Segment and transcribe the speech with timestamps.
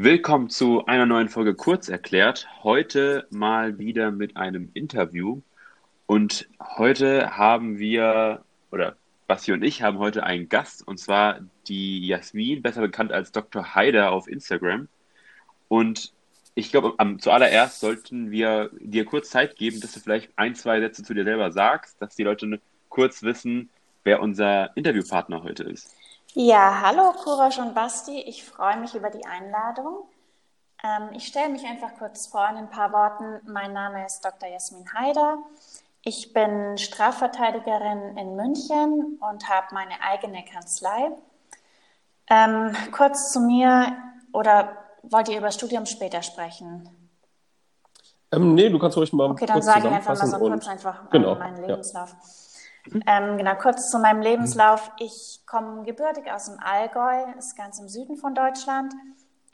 [0.00, 2.46] Willkommen zu einer neuen Folge Kurz erklärt.
[2.62, 5.40] Heute mal wieder mit einem Interview.
[6.06, 12.06] Und heute haben wir, oder Basti und ich haben heute einen Gast, und zwar die
[12.06, 13.74] Jasmin, besser bekannt als Dr.
[13.74, 14.86] Haider auf Instagram.
[15.66, 16.12] Und
[16.54, 21.02] ich glaube, zuallererst sollten wir dir kurz Zeit geben, dass du vielleicht ein, zwei Sätze
[21.02, 23.68] zu dir selber sagst, dass die Leute kurz wissen,
[24.04, 25.97] wer unser Interviewpartner heute ist.
[26.34, 30.04] Ja, hallo Kurasch und Basti, ich freue mich über die Einladung.
[30.84, 33.40] Ähm, ich stelle mich einfach kurz vor in ein paar Worten.
[33.50, 34.48] Mein Name ist Dr.
[34.48, 35.38] Jasmin Haider.
[36.02, 41.12] Ich bin Strafverteidigerin in München und habe meine eigene Kanzlei.
[42.28, 43.96] Ähm, kurz zu mir
[44.32, 46.90] oder wollt ihr über Studium später sprechen?
[48.30, 49.30] Ähm, nee, du kannst ruhig mal.
[49.30, 52.10] Okay, dann sage ich einfach mal so kurz einfach genau, meinen Lebenslauf.
[52.10, 52.47] Ja.
[53.06, 54.90] Ähm, genau, kurz zu meinem Lebenslauf.
[54.98, 58.92] Ich komme gebürtig aus dem Allgäu, ist ganz im Süden von Deutschland.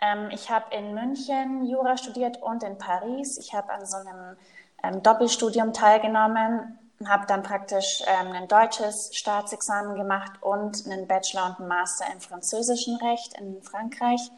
[0.01, 3.39] Ähm, ich habe in München Jura studiert und in Paris.
[3.39, 4.37] Ich habe an so einem
[4.83, 11.61] ähm, Doppelstudium teilgenommen, habe dann praktisch ähm, ein deutsches Staatsexamen gemacht und einen Bachelor und
[11.61, 14.31] einen Master im französischen Recht in Frankreich.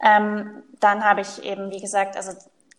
[0.00, 2.32] Ähm, dann habe ich eben, wie gesagt, also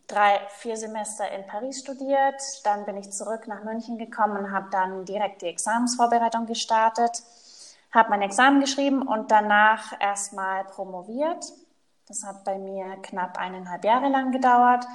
[0.08, 2.42] drei, vier Semester in Paris studiert.
[2.64, 7.24] Dann bin ich zurück nach München gekommen und habe dann direkt die Examensvorbereitung gestartet,
[7.92, 11.54] habe mein Examen geschrieben und danach erstmal promoviert.
[12.08, 14.86] Das hat bei mir knapp eineinhalb Jahre lang gedauert.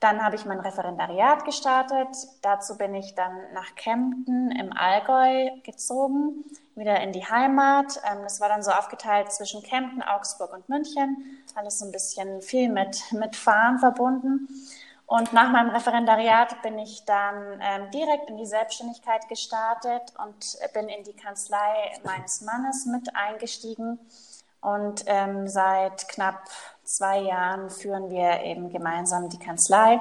[0.00, 2.08] Dann habe ich mein Referendariat gestartet.
[2.42, 8.00] Dazu bin ich dann nach Kempten im Allgäu gezogen, wieder in die Heimat.
[8.04, 11.42] Ähm, das war dann so aufgeteilt zwischen Kempten, Augsburg und München.
[11.54, 14.48] Alles so ein bisschen viel mit, mit Fahren verbunden.
[15.06, 20.88] Und nach meinem Referendariat bin ich dann ähm, direkt in die Selbstständigkeit gestartet und bin
[20.88, 23.98] in die Kanzlei meines Mannes mit eingestiegen.
[24.60, 26.48] Und ähm, seit knapp
[26.84, 30.00] zwei Jahren führen wir eben gemeinsam die Kanzlei.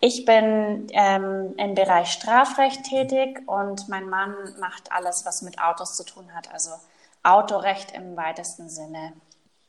[0.00, 5.96] Ich bin ähm, im Bereich Strafrecht tätig und mein Mann macht alles, was mit Autos
[5.96, 6.72] zu tun hat, also
[7.22, 9.12] Autorecht im weitesten Sinne.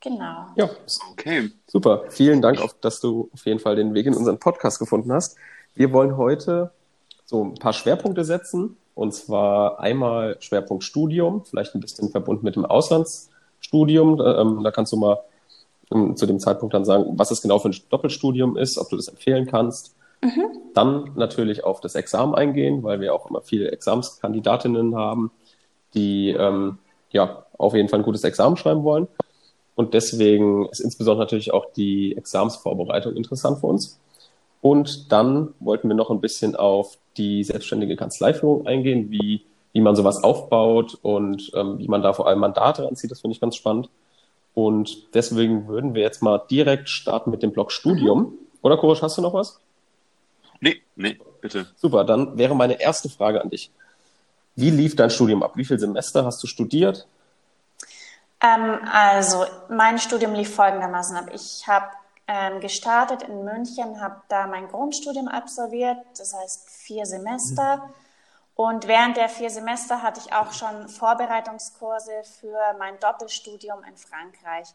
[0.04, 0.48] Genau.
[0.58, 0.70] Ja,
[1.14, 1.50] okay.
[1.66, 2.04] Super.
[2.10, 5.38] Vielen Dank, dass du auf jeden Fall den Weg in unseren Podcast gefunden hast.
[5.76, 6.72] Wir wollen heute
[7.26, 8.76] so ein paar Schwerpunkte setzen.
[8.96, 14.22] Und zwar einmal Schwerpunkt Studium, vielleicht ein bisschen verbunden mit dem Auslandsstudium.
[14.22, 15.20] Ähm, da kannst du mal
[16.16, 19.08] zu dem Zeitpunkt dann sagen, was es genau für ein Doppelstudium ist, ob du das
[19.08, 19.96] empfehlen kannst.
[20.22, 20.46] Mhm.
[20.74, 25.32] Dann natürlich auf das Examen eingehen, weil wir auch immer viele Examskandidatinnen haben,
[25.94, 26.80] die ähm,
[27.12, 29.08] ja auf jeden Fall ein gutes Examen schreiben wollen.
[29.76, 34.00] Und deswegen ist insbesondere natürlich auch die Examsvorbereitung interessant für uns.
[34.62, 39.96] Und dann wollten wir noch ein bisschen auf die selbstständige Kanzleiführung eingehen, wie, wie man
[39.96, 43.12] sowas aufbaut und ähm, wie man da vor allem Mandate anzieht.
[43.12, 43.90] Das finde ich ganz spannend.
[44.54, 48.34] Und deswegen würden wir jetzt mal direkt starten mit dem Blog Studium.
[48.62, 49.60] Oder Korosch, hast du noch was?
[50.62, 51.68] Nee, nee, bitte.
[51.76, 53.72] Super, dann wäre meine erste Frage an dich.
[54.56, 55.58] Wie lief dein Studium ab?
[55.58, 57.08] Wie viele Semester hast du studiert?
[58.44, 61.26] Ähm, also, mein Studium lief folgendermaßen ab.
[61.32, 61.88] Ich habe
[62.28, 67.78] ähm, gestartet in München, habe da mein Grundstudium absolviert, das heißt vier Semester.
[67.78, 67.94] Mhm
[68.56, 74.68] und während der vier Semester hatte ich auch schon Vorbereitungskurse für mein Doppelstudium in Frankreich.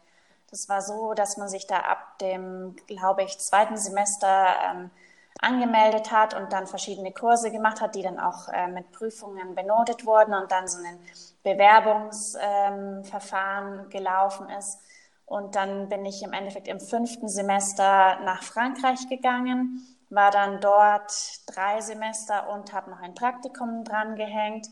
[0.51, 4.91] Das war so, dass man sich da ab dem, glaube ich, zweiten Semester ähm,
[5.39, 10.05] angemeldet hat und dann verschiedene Kurse gemacht hat, die dann auch äh, mit Prüfungen benotet
[10.05, 10.99] wurden und dann so ein
[11.43, 14.79] Bewerbungsverfahren ähm, gelaufen ist.
[15.25, 21.13] Und dann bin ich im Endeffekt im fünften Semester nach Frankreich gegangen war dann dort
[21.47, 24.67] drei Semester und habe noch ein Praktikum dran gehängt,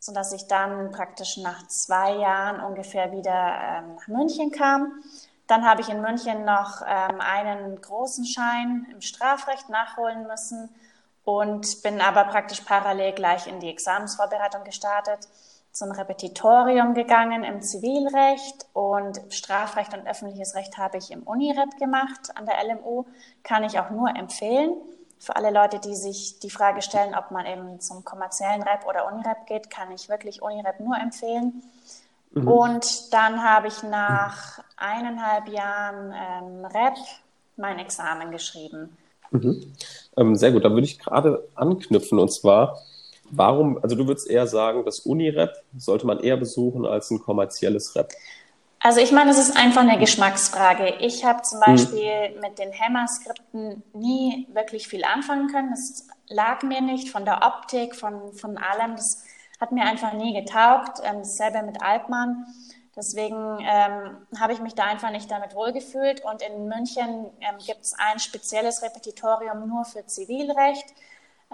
[0.00, 5.02] sodass ich dann praktisch nach zwei Jahren ungefähr wieder ähm, nach München kam.
[5.48, 10.68] Dann habe ich in München noch ähm, einen großen Schein im Strafrecht nachholen müssen
[11.24, 15.26] und bin aber praktisch parallel gleich in die Examensvorbereitung gestartet,
[15.72, 22.30] zum Repetitorium gegangen im Zivilrecht und Strafrecht und öffentliches Recht habe ich im Unirep gemacht
[22.34, 23.04] an der LMU.
[23.42, 24.74] Kann ich auch nur empfehlen.
[25.18, 29.06] Für alle Leute, die sich die Frage stellen, ob man eben zum kommerziellen Rep oder
[29.06, 31.62] Unirep geht, kann ich wirklich Unirep nur empfehlen.
[32.32, 32.48] Mhm.
[32.48, 36.96] Und dann habe ich nach eineinhalb Jahren ähm, Rep
[37.56, 38.96] mein Examen geschrieben.
[39.30, 39.72] Mhm.
[40.16, 42.78] Ähm, sehr gut, da würde ich gerade anknüpfen und zwar,
[43.30, 47.94] warum, also du würdest eher sagen, das Uni-Rep sollte man eher besuchen als ein kommerzielles
[47.94, 48.10] Rep?
[48.80, 50.94] Also ich meine, es ist einfach eine Geschmacksfrage.
[51.00, 51.64] Ich habe zum mhm.
[51.64, 52.40] Beispiel mhm.
[52.40, 55.70] mit den Hammer-Skripten nie wirklich viel anfangen können.
[55.70, 58.96] Das lag mir nicht von der Optik, von, von allem.
[58.96, 59.24] Das
[59.60, 61.00] hat mir einfach nie getaugt.
[61.02, 62.46] Ähm, dasselbe mit Altmann.
[62.96, 66.24] Deswegen ähm, habe ich mich da einfach nicht damit wohlgefühlt.
[66.24, 70.86] Und in München ähm, gibt es ein spezielles Repetitorium nur für Zivilrecht.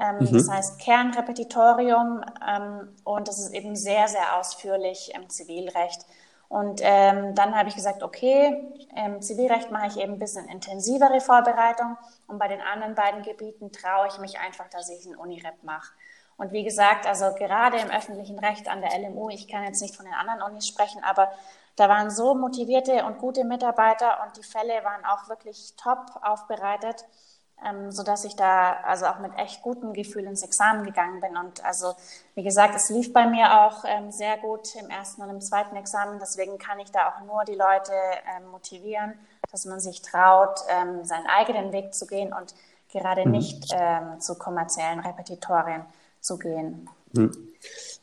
[0.01, 0.33] Ähm, mhm.
[0.33, 2.25] Das heißt Kernrepetitorium.
[2.47, 6.07] Ähm, und das ist eben sehr, sehr ausführlich im Zivilrecht.
[6.49, 8.63] Und ähm, dann habe ich gesagt, okay,
[8.95, 11.97] im Zivilrecht mache ich eben ein bisschen intensivere Vorbereitung.
[12.27, 15.93] Und bei den anderen beiden Gebieten traue ich mich einfach, dass ich ein Unirep mache.
[16.37, 19.97] Und wie gesagt, also gerade im öffentlichen Recht an der LMU, ich kann jetzt nicht
[19.97, 21.31] von den anderen Unis sprechen, aber
[21.77, 27.05] da waren so motivierte und gute Mitarbeiter und die Fälle waren auch wirklich top aufbereitet,
[27.65, 31.37] ähm, sodass ich da also auch mit echt gutem Gefühl ins Examen gegangen bin.
[31.37, 31.95] Und also,
[32.35, 35.75] wie gesagt, es lief bei mir auch ähm, sehr gut im ersten und im zweiten
[35.77, 36.19] Examen.
[36.21, 37.93] Deswegen kann ich da auch nur die Leute
[38.37, 39.15] ähm, motivieren,
[39.51, 42.55] dass man sich traut, ähm, seinen eigenen Weg zu gehen und
[42.89, 43.33] gerade mhm.
[43.33, 45.85] nicht ähm, zu kommerziellen Repetitorien
[46.25, 46.89] zu gehen.
[47.17, 47.31] Hm.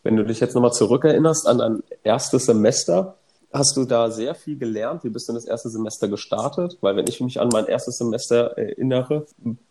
[0.03, 3.17] Wenn du dich jetzt nochmal zurückerinnerst an dein erstes Semester,
[3.53, 5.03] hast du da sehr viel gelernt?
[5.03, 6.77] Wie bist du in das erste Semester gestartet?
[6.81, 9.25] Weil wenn ich mich an mein erstes Semester erinnere,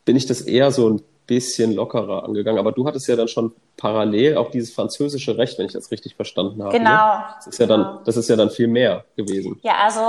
[0.04, 2.58] bin ich das eher so ein bisschen lockerer angegangen.
[2.58, 6.16] Aber du hattest ja dann schon parallel auch dieses französische Recht, wenn ich das richtig
[6.16, 6.72] verstanden habe.
[6.72, 6.78] Ne?
[6.80, 7.18] Genau.
[7.18, 7.24] Ne?
[7.36, 7.84] Das, ist ja genau.
[7.84, 9.58] dann, das ist ja dann viel mehr gewesen.
[9.62, 10.00] Ja, also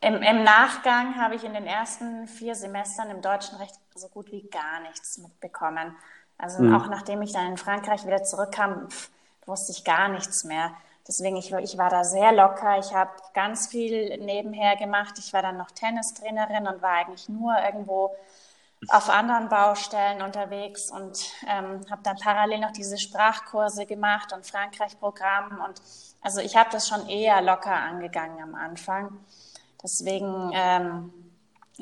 [0.00, 4.30] im, im Nachgang habe ich in den ersten vier Semestern im deutschen Recht so gut
[4.32, 5.96] wie gar nichts mitbekommen.
[6.38, 6.74] Also mhm.
[6.74, 9.10] auch nachdem ich dann in Frankreich wieder zurückkam, pff,
[9.46, 10.72] wusste ich gar nichts mehr.
[11.06, 12.78] Deswegen, ich, ich war da sehr locker.
[12.78, 15.18] Ich habe ganz viel nebenher gemacht.
[15.18, 18.14] Ich war dann noch Tennistrainerin und war eigentlich nur irgendwo
[18.88, 25.60] auf anderen Baustellen unterwegs und ähm, habe dann parallel noch diese Sprachkurse gemacht und Frankreich-Programm.
[25.64, 25.80] Und
[26.20, 29.18] also ich habe das schon eher locker angegangen am Anfang.
[29.82, 31.12] Deswegen, ähm,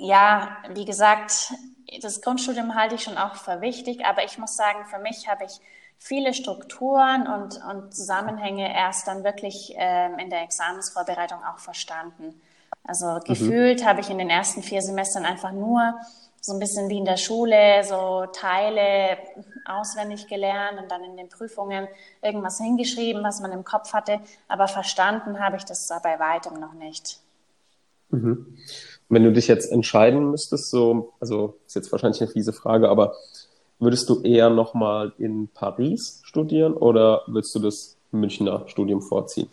[0.01, 1.53] ja, wie gesagt,
[2.01, 5.45] das Grundstudium halte ich schon auch für wichtig, aber ich muss sagen, für mich habe
[5.45, 5.61] ich
[5.99, 12.41] viele Strukturen und, und Zusammenhänge erst dann wirklich ähm, in der Examensvorbereitung auch verstanden.
[12.85, 13.21] Also mhm.
[13.25, 15.95] gefühlt habe ich in den ersten vier Semestern einfach nur
[16.41, 19.19] so ein bisschen wie in der Schule, so Teile
[19.67, 21.87] auswendig gelernt und dann in den Prüfungen
[22.23, 24.21] irgendwas hingeschrieben, was man im Kopf hatte.
[24.49, 27.21] Aber verstanden habe ich das bei weitem noch nicht.
[28.09, 28.57] Mhm.
[29.11, 33.15] Wenn du dich jetzt entscheiden müsstest, so, also ist jetzt wahrscheinlich eine fiese Frage, aber
[33.81, 39.49] würdest du eher nochmal in Paris studieren oder würdest du das Münchner Studium vorziehen?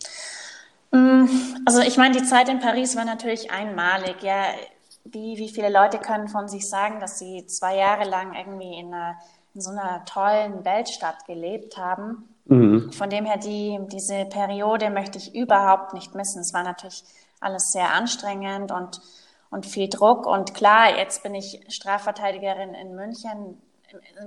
[0.92, 1.26] Mm,
[1.66, 4.22] also ich meine, die Zeit in Paris war natürlich einmalig.
[4.22, 4.44] Ja,
[5.06, 8.94] wie, wie viele Leute können von sich sagen, dass sie zwei Jahre lang irgendwie in,
[8.94, 9.16] einer,
[9.56, 12.30] in so einer tollen Weltstadt gelebt haben?
[12.46, 12.92] Mhm.
[12.92, 16.42] Von dem her, die, diese Periode möchte ich überhaupt nicht missen.
[16.42, 17.04] Es war natürlich
[17.40, 19.02] alles sehr anstrengend und
[19.50, 20.26] und viel Druck.
[20.26, 23.62] Und klar, jetzt bin ich Strafverteidigerin in München.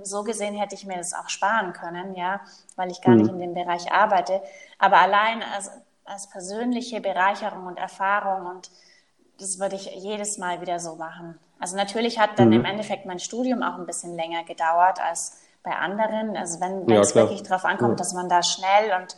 [0.02, 2.40] So gesehen hätte ich mir das auch sparen können, ja,
[2.76, 3.20] weil ich gar mhm.
[3.20, 4.42] nicht in dem Bereich arbeite.
[4.78, 5.70] Aber allein als,
[6.04, 8.70] als persönliche Bereicherung und Erfahrung und
[9.38, 11.38] das würde ich jedes Mal wieder so machen.
[11.58, 12.54] Also natürlich hat dann mhm.
[12.54, 16.36] im Endeffekt mein Studium auch ein bisschen länger gedauert als bei anderen.
[16.36, 17.96] Also wenn, wenn ja, es wirklich darauf ankommt, ja.
[17.96, 19.16] dass man da schnell und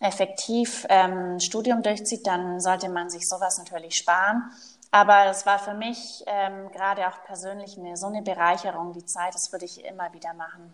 [0.00, 4.50] effektiv ähm, Studium durchzieht, dann sollte man sich sowas natürlich sparen.
[4.94, 9.34] Aber es war für mich ähm, gerade auch persönlich eine, so eine Bereicherung, die Zeit,
[9.34, 10.72] das würde ich immer wieder machen.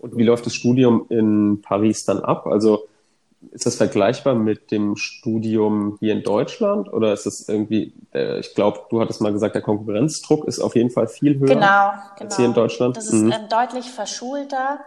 [0.00, 2.48] Und wie läuft das Studium in Paris dann ab?
[2.48, 2.88] Also
[3.52, 8.56] ist das vergleichbar mit dem Studium hier in Deutschland oder ist es irgendwie, äh, ich
[8.56, 12.22] glaube, du hattest mal gesagt, der Konkurrenzdruck ist auf jeden Fall viel höher genau, genau.
[12.22, 12.54] als hier in.
[12.54, 12.96] Deutschland?
[12.96, 13.30] Das ist mhm.
[13.30, 14.80] ähm, deutlich verschulter.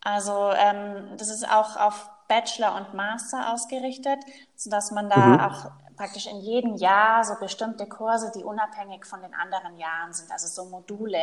[0.00, 4.18] Also ähm, das ist auch auf Bachelor und Master ausgerichtet,
[4.56, 5.40] sodass man da mhm.
[5.40, 10.30] auch praktisch in jedem Jahr so bestimmte Kurse, die unabhängig von den anderen Jahren sind,
[10.30, 11.20] also so Module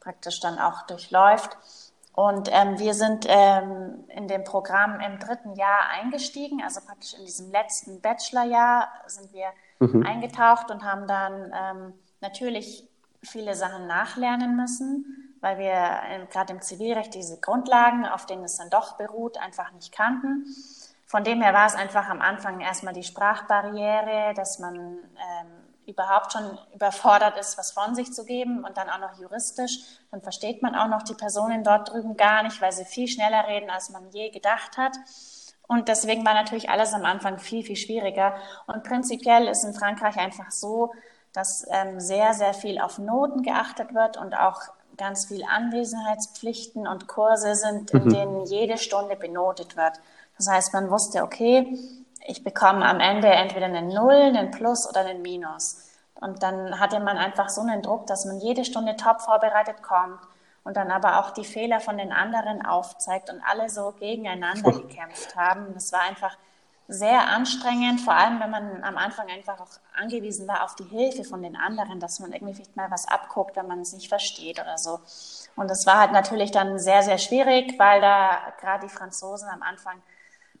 [0.00, 1.56] praktisch dann auch durchläuft.
[2.12, 7.24] Und ähm, wir sind ähm, in dem Programm im dritten Jahr eingestiegen, also praktisch in
[7.24, 9.46] diesem letzten Bachelorjahr sind wir
[9.78, 10.04] mhm.
[10.04, 12.88] eingetaucht und haben dann ähm, natürlich
[13.22, 18.56] viele Sachen nachlernen müssen, weil wir ähm, gerade im Zivilrecht diese Grundlagen, auf denen es
[18.56, 20.46] dann doch beruht, einfach nicht kannten.
[21.10, 26.32] Von dem her war es einfach am Anfang erstmal die Sprachbarriere, dass man ähm, überhaupt
[26.32, 29.80] schon überfordert ist, was von sich zu geben und dann auch noch juristisch.
[30.12, 33.48] Dann versteht man auch noch die Personen dort drüben gar nicht, weil sie viel schneller
[33.48, 34.96] reden, als man je gedacht hat.
[35.66, 38.36] Und deswegen war natürlich alles am Anfang viel, viel schwieriger.
[38.68, 40.92] Und prinzipiell ist in Frankreich einfach so,
[41.32, 44.60] dass ähm, sehr, sehr viel auf Noten geachtet wird und auch
[44.96, 48.10] ganz viel Anwesenheitspflichten und Kurse sind, in mhm.
[48.10, 49.94] denen jede Stunde benotet wird.
[50.40, 51.78] Das heißt, man wusste, okay,
[52.26, 55.90] ich bekomme am Ende entweder einen Null, einen Plus oder einen Minus.
[56.14, 60.18] Und dann hatte man einfach so einen Druck, dass man jede Stunde top vorbereitet kommt
[60.64, 65.36] und dann aber auch die Fehler von den anderen aufzeigt und alle so gegeneinander gekämpft
[65.36, 65.74] haben.
[65.74, 66.38] Das war einfach
[66.88, 71.24] sehr anstrengend, vor allem wenn man am Anfang einfach auch angewiesen war auf die Hilfe
[71.24, 74.58] von den anderen, dass man irgendwie vielleicht mal was abguckt, wenn man es nicht versteht
[74.58, 75.00] oder so.
[75.54, 79.62] Und das war halt natürlich dann sehr, sehr schwierig, weil da gerade die Franzosen am
[79.62, 80.00] Anfang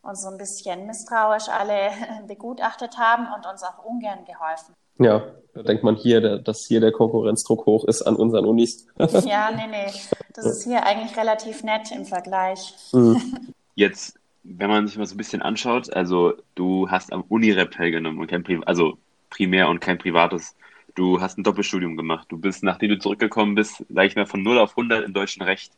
[0.02, 1.90] uns so ein bisschen misstrauisch alle
[2.26, 4.74] begutachtet haben und uns auch ungern geholfen.
[4.98, 5.22] Ja,
[5.54, 8.86] da denkt man hier, dass hier der Konkurrenzdruck hoch ist an unseren Unis.
[8.98, 9.92] ja, nee, nee.
[10.34, 12.74] Das ist hier eigentlich relativ nett im Vergleich.
[12.92, 13.54] Mhm.
[13.74, 18.20] Jetzt, wenn man sich mal so ein bisschen anschaut, also du hast am Unirep teilgenommen
[18.20, 18.98] und kein Pri also
[19.30, 20.54] primär und kein privates.
[20.94, 22.26] Du hast ein Doppelstudium gemacht.
[22.30, 25.42] Du bist, nachdem du zurückgekommen bist, sag ich mal, von 0 auf 100 im deutschen
[25.42, 25.72] Recht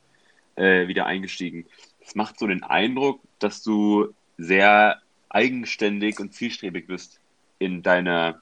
[0.57, 1.67] äh, wieder eingestiegen.
[2.05, 7.21] Es macht so den Eindruck, dass du sehr eigenständig und zielstrebig bist
[7.59, 8.41] in deiner,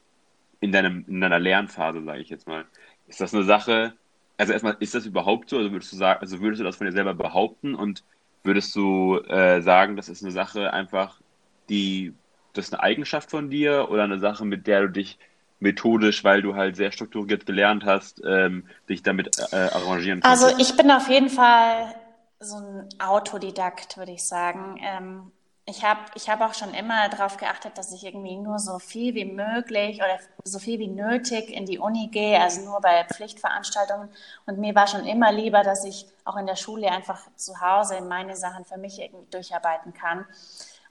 [0.61, 2.65] in deinem, in deiner Lernphase, sage ich jetzt mal.
[3.07, 3.95] Ist das eine Sache,
[4.39, 5.59] also erstmal, ist das überhaupt so?
[5.59, 8.03] Also würdest du sagen, also würdest du das von dir selber behaupten und
[8.43, 11.21] würdest du äh, sagen, das ist eine Sache einfach,
[11.69, 12.15] die,
[12.55, 15.19] das ist eine Eigenschaft von dir oder eine Sache, mit der du dich
[15.61, 20.43] methodisch, weil du halt sehr strukturiert gelernt hast, ähm, dich damit äh, arrangieren kannst?
[20.43, 21.95] Also ich bin auf jeden Fall
[22.41, 24.81] so ein Autodidakt, würde ich sagen.
[24.83, 25.33] Ähm,
[25.67, 29.15] ich habe ich hab auch schon immer darauf geachtet, dass ich irgendwie nur so viel
[29.15, 34.09] wie möglich oder so viel wie nötig in die Uni gehe, also nur bei Pflichtveranstaltungen.
[34.47, 38.01] Und mir war schon immer lieber, dass ich auch in der Schule einfach zu Hause
[38.01, 40.27] meine Sachen für mich irgendwie durcharbeiten kann.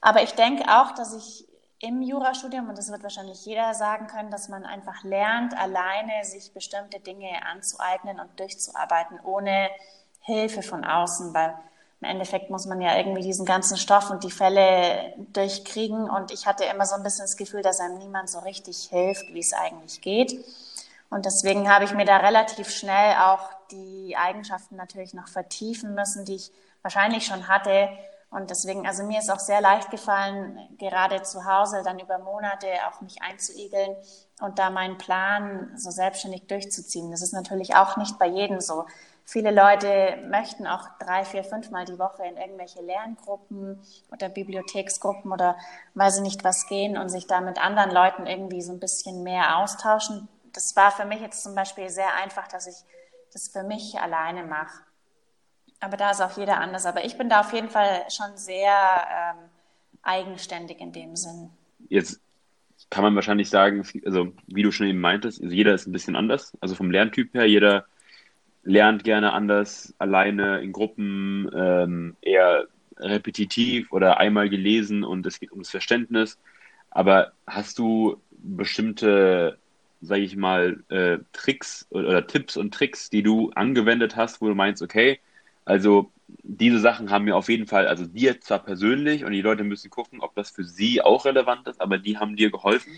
[0.01, 1.45] Aber ich denke auch, dass ich
[1.79, 6.53] im Jurastudium, und das wird wahrscheinlich jeder sagen können, dass man einfach lernt, alleine sich
[6.53, 9.69] bestimmte Dinge anzueignen und durchzuarbeiten, ohne
[10.21, 11.53] Hilfe von außen, weil
[12.01, 16.09] im Endeffekt muss man ja irgendwie diesen ganzen Stoff und die Fälle durchkriegen.
[16.09, 19.33] Und ich hatte immer so ein bisschen das Gefühl, dass einem niemand so richtig hilft,
[19.33, 20.33] wie es eigentlich geht.
[21.09, 26.23] Und deswegen habe ich mir da relativ schnell auch die Eigenschaften natürlich noch vertiefen müssen,
[26.23, 26.51] die ich
[26.83, 27.89] wahrscheinlich schon hatte.
[28.31, 32.67] Und deswegen, also mir ist auch sehr leicht gefallen, gerade zu Hause dann über Monate
[32.87, 33.95] auch mich einzuigeln
[34.39, 37.09] und da meinen Plan so selbstständig durchzuziehen.
[37.09, 38.85] Das ist natürlich auch nicht bei jedem so.
[39.31, 43.79] Viele Leute möchten auch drei, vier, fünfmal die Woche in irgendwelche Lerngruppen
[44.11, 45.55] oder Bibliotheksgruppen oder
[45.93, 49.21] weiß ich nicht was gehen und sich da mit anderen Leuten irgendwie so ein bisschen
[49.21, 50.27] mehr austauschen.
[50.53, 52.77] Das war für mich jetzt zum Beispiel sehr einfach, dass ich
[53.31, 54.81] das für mich alleine mache.
[55.79, 56.87] Aber da ist auch jeder anders.
[56.87, 59.37] Aber ich bin da auf jeden Fall schon sehr ähm,
[60.01, 61.51] eigenständig in dem Sinn.
[61.87, 62.19] Jetzt
[62.89, 66.15] kann man wahrscheinlich sagen, also wie du schon eben meintest, also jeder ist ein bisschen
[66.15, 66.57] anders.
[66.61, 67.85] Also vom Lerntyp her, jeder
[68.63, 75.51] lernt gerne anders, alleine in Gruppen, ähm, eher repetitiv oder einmal gelesen und es geht
[75.51, 76.37] ums Verständnis.
[76.91, 79.57] Aber hast du bestimmte,
[80.01, 84.55] sage ich mal, äh, Tricks oder Tipps und Tricks, die du angewendet hast, wo du
[84.55, 85.19] meinst, okay,
[85.65, 86.11] also
[86.43, 89.89] diese Sachen haben mir auf jeden Fall, also dir zwar persönlich und die Leute müssen
[89.89, 92.93] gucken, ob das für sie auch relevant ist, aber die haben dir geholfen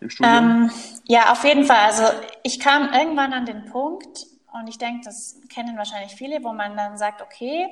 [0.00, 0.36] im Studium?
[0.36, 0.70] Ähm,
[1.06, 1.86] ja, auf jeden Fall.
[1.86, 2.04] Also
[2.42, 4.26] ich kam irgendwann an den Punkt,
[4.60, 7.68] und ich denke, das kennen wahrscheinlich viele, wo man dann sagt, okay,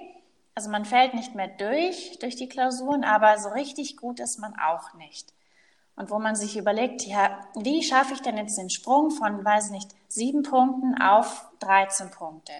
[0.55, 4.55] also man fällt nicht mehr durch, durch die Klausuren, aber so richtig gut ist man
[4.59, 5.33] auch nicht.
[5.97, 9.71] Und wo man sich überlegt, ja, wie schaffe ich denn jetzt den Sprung von, weiß
[9.71, 12.53] nicht, sieben Punkten auf 13 Punkte?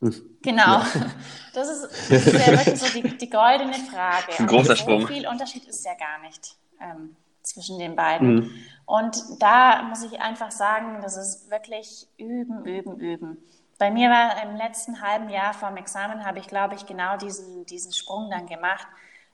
[0.00, 0.38] Hm.
[0.42, 0.78] Genau.
[0.78, 0.86] Ja.
[1.54, 4.38] Das ist, das ist ja wirklich so die, die goldene Frage.
[4.38, 5.06] Ein großer so Sprung.
[5.06, 8.34] viel Unterschied ist ja gar nicht ähm, zwischen den beiden.
[8.34, 8.50] Mhm.
[8.86, 13.38] Und da muss ich einfach sagen, das ist wirklich üben, üben, üben.
[13.78, 17.66] Bei mir war im letzten halben Jahr vorm Examen, habe ich, glaube ich, genau diesen,
[17.66, 18.86] diesen Sprung dann gemacht,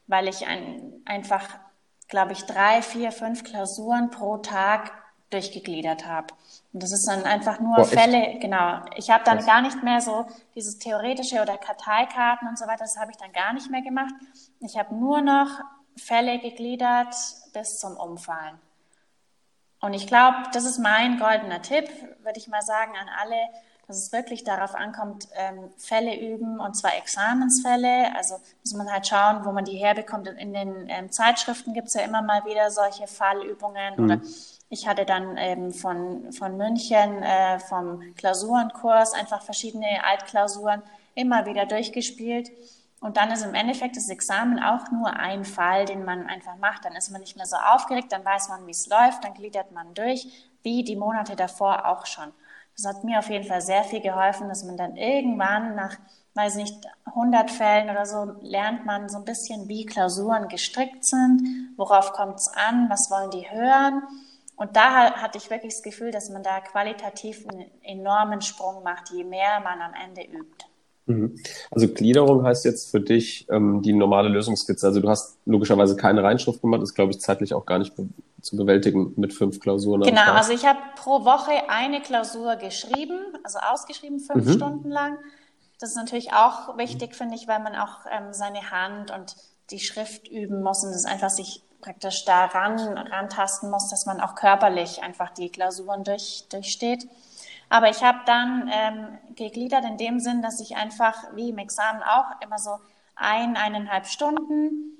[0.06, 1.48] weil ich ein, einfach,
[2.08, 4.90] glaube ich, drei, vier, fünf Klausuren pro Tag
[5.30, 6.34] durchgegliedert habe.
[6.72, 8.80] Und das ist dann einfach nur Boah, Fälle, genau.
[8.96, 9.46] Ich habe dann Was?
[9.46, 13.32] gar nicht mehr so dieses theoretische oder Karteikarten und so weiter, das habe ich dann
[13.32, 14.14] gar nicht mehr gemacht.
[14.60, 15.48] Ich habe nur noch
[15.96, 17.14] Fälle gegliedert
[17.52, 18.58] bis zum Umfallen.
[19.82, 21.90] Und ich glaube, das ist mein goldener Tipp,
[22.22, 23.36] würde ich mal sagen, an alle,
[23.88, 28.14] dass es wirklich darauf ankommt, ähm, Fälle üben, und zwar Examensfälle.
[28.16, 30.28] Also muss man halt schauen, wo man die herbekommt.
[30.28, 33.94] In den ähm, Zeitschriften gibt es ja immer mal wieder solche Fallübungen.
[33.96, 34.04] Mhm.
[34.04, 34.20] Oder
[34.70, 40.82] ich hatte dann eben von, von München, äh, vom Klausurenkurs, einfach verschiedene Altklausuren
[41.16, 42.52] immer wieder durchgespielt.
[43.02, 46.84] Und dann ist im Endeffekt das Examen auch nur ein Fall, den man einfach macht.
[46.84, 49.72] Dann ist man nicht mehr so aufgeregt, dann weiß man, wie es läuft, dann gliedert
[49.72, 50.24] man durch,
[50.62, 52.32] wie die Monate davor auch schon.
[52.76, 55.96] Das hat mir auf jeden Fall sehr viel geholfen, dass man dann irgendwann nach,
[56.34, 61.74] weiß nicht, 100 Fällen oder so, lernt man so ein bisschen, wie Klausuren gestrickt sind,
[61.76, 64.04] worauf kommt es an, was wollen die hören.
[64.54, 69.10] Und da hatte ich wirklich das Gefühl, dass man da qualitativ einen enormen Sprung macht,
[69.10, 70.66] je mehr man am Ende übt.
[71.06, 71.36] Mhm.
[71.70, 74.86] Also Gliederung heißt jetzt für dich ähm, die normale Lösungskizze.
[74.86, 78.08] Also du hast logischerweise keine Reinschrift gemacht, ist glaube ich zeitlich auch gar nicht be
[78.40, 80.02] zu bewältigen mit fünf Klausuren.
[80.02, 84.52] Genau, also ich habe pro Woche eine Klausur geschrieben, also ausgeschrieben fünf mhm.
[84.54, 85.16] Stunden lang.
[85.78, 89.36] Das ist natürlich auch wichtig, finde ich, weil man auch ähm, seine Hand und
[89.70, 94.34] die Schrift üben muss und es einfach sich praktisch daran rantasten muss, dass man auch
[94.34, 97.08] körperlich einfach die Klausuren durch, durchsteht.
[97.72, 102.02] Aber ich habe dann ähm, gegliedert in dem Sinn, dass ich einfach, wie im Examen
[102.02, 102.76] auch, immer so
[103.16, 104.98] ein, eineinhalb Stunden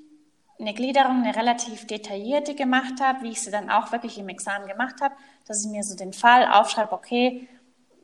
[0.59, 4.69] eine Gliederung, eine relativ detaillierte gemacht habe, wie ich sie dann auch wirklich im Examen
[4.69, 5.14] gemacht habe,
[5.47, 7.47] dass ich mir so den Fall aufschreibe, okay,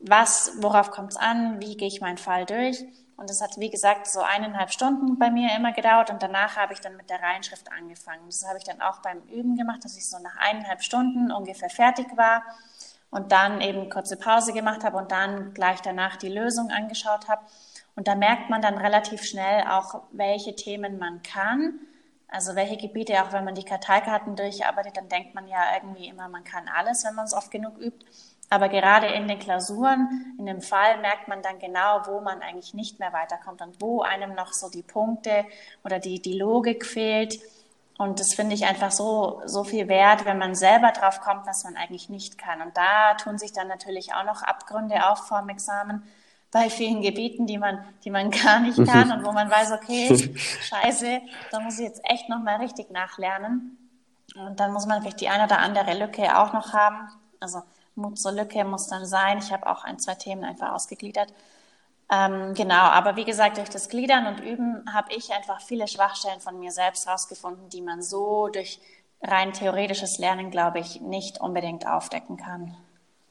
[0.01, 2.85] was, worauf kommt es an, wie gehe ich meinen Fall durch.
[3.17, 6.73] Und das hat, wie gesagt, so eineinhalb Stunden bei mir immer gedauert und danach habe
[6.73, 8.27] ich dann mit der Reihenschrift angefangen.
[8.27, 11.71] Das habe ich dann auch beim Üben gemacht, dass ich so nach eineinhalb Stunden ungefähr
[11.71, 12.43] fertig war
[13.11, 17.41] und dann eben kurze Pause gemacht habe und dann gleich danach die Lösung angeschaut habe.
[17.95, 21.79] Und da merkt man dann relativ schnell auch, welche Themen man kann.
[22.27, 26.29] Also welche Gebiete, auch wenn man die Karteikarten durcharbeitet, dann denkt man ja irgendwie immer,
[26.29, 28.05] man kann alles, wenn man es oft genug übt.
[28.51, 32.73] Aber gerade in den Klausuren, in dem Fall merkt man dann genau, wo man eigentlich
[32.73, 35.45] nicht mehr weiterkommt und wo einem noch so die Punkte
[35.83, 37.39] oder die, die Logik fehlt.
[37.99, 41.65] Und das finde ich einfach so, so viel wert, wenn man selber drauf kommt, was
[41.65, 42.61] man eigentlich nicht kann.
[42.61, 46.03] Und da tun sich dann natürlich auch noch Abgründe auf vor dem Examen
[46.49, 50.33] bei vielen Gebieten, die man, die man gar nicht kann und wo man weiß, okay,
[50.61, 51.19] scheiße,
[51.51, 53.77] da muss ich jetzt echt nochmal richtig nachlernen.
[54.33, 57.09] Und dann muss man vielleicht die eine oder andere Lücke auch noch haben.
[57.41, 57.63] Also
[57.95, 59.39] Mut zur Lücke muss dann sein.
[59.39, 61.33] Ich habe auch ein, zwei Themen einfach ausgegliedert.
[62.11, 66.39] Ähm, genau, aber wie gesagt, durch das Gliedern und Üben habe ich einfach viele Schwachstellen
[66.39, 68.79] von mir selbst herausgefunden, die man so durch
[69.21, 72.75] rein theoretisches Lernen, glaube ich, nicht unbedingt aufdecken kann.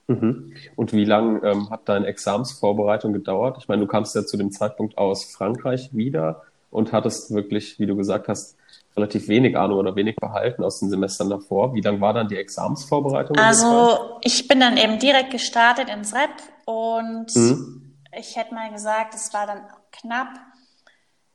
[0.06, 0.54] Mhm.
[0.76, 3.56] Und wie lange ähm, hat deine Examsvorbereitung gedauert?
[3.58, 7.86] Ich meine, du kamst ja zu dem Zeitpunkt aus Frankreich wieder und hattest wirklich, wie
[7.86, 8.56] du gesagt hast,
[8.96, 11.74] relativ wenig Ahnung oder wenig behalten aus den Semestern davor.
[11.74, 13.36] Wie lang war dann die Examsvorbereitung?
[13.36, 16.30] Also ich bin dann eben direkt gestartet ins Rep
[16.64, 17.87] und mhm.
[18.12, 20.28] Ich hätte mal gesagt, es war dann knapp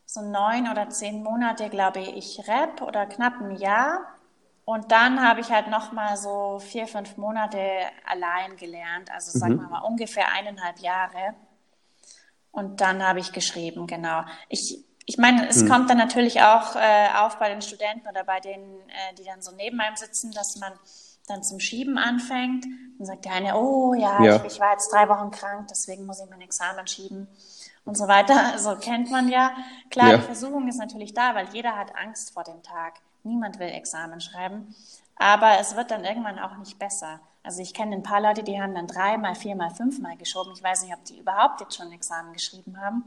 [0.05, 4.05] so neun oder zehn Monate, glaube ich, Rep oder knapp ein Jahr.
[4.65, 7.59] Und dann habe ich halt noch mal so vier, fünf Monate
[8.05, 9.61] allein gelernt, also sagen mhm.
[9.61, 11.35] wir mal ungefähr eineinhalb Jahre.
[12.51, 14.23] Und dann habe ich geschrieben, genau.
[14.47, 15.69] Ich ich meine, es hm.
[15.69, 19.41] kommt dann natürlich auch äh, auf bei den Studenten oder bei denen, äh, die dann
[19.41, 20.71] so neben einem sitzen, dass man
[21.27, 22.65] dann zum Schieben anfängt.
[22.97, 24.35] Dann sagt der eine, oh ja, ja.
[24.37, 27.27] Ich, ich, war jetzt drei Wochen krank, deswegen muss ich mein Examen schieben
[27.85, 28.53] und so weiter.
[28.57, 29.51] So kennt man ja.
[29.89, 30.17] Klar, ja.
[30.17, 32.93] die Versuchung ist natürlich da, weil jeder hat Angst vor dem Tag.
[33.23, 34.75] Niemand will Examen schreiben.
[35.15, 37.19] Aber es wird dann irgendwann auch nicht besser.
[37.43, 40.53] Also ich kenne ein paar Leute, die haben dann dreimal, viermal, fünfmal geschoben.
[40.55, 43.03] Ich weiß nicht, ob die überhaupt jetzt schon ein Examen geschrieben haben.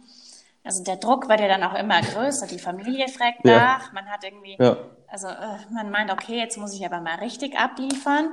[0.63, 2.47] Also der Druck wird ja dann auch immer größer.
[2.47, 3.57] Die Familie fragt ja.
[3.57, 3.93] nach.
[3.93, 4.77] Man hat irgendwie, ja.
[5.09, 8.29] Also äh, man meint, okay, jetzt muss ich aber mal richtig abliefern.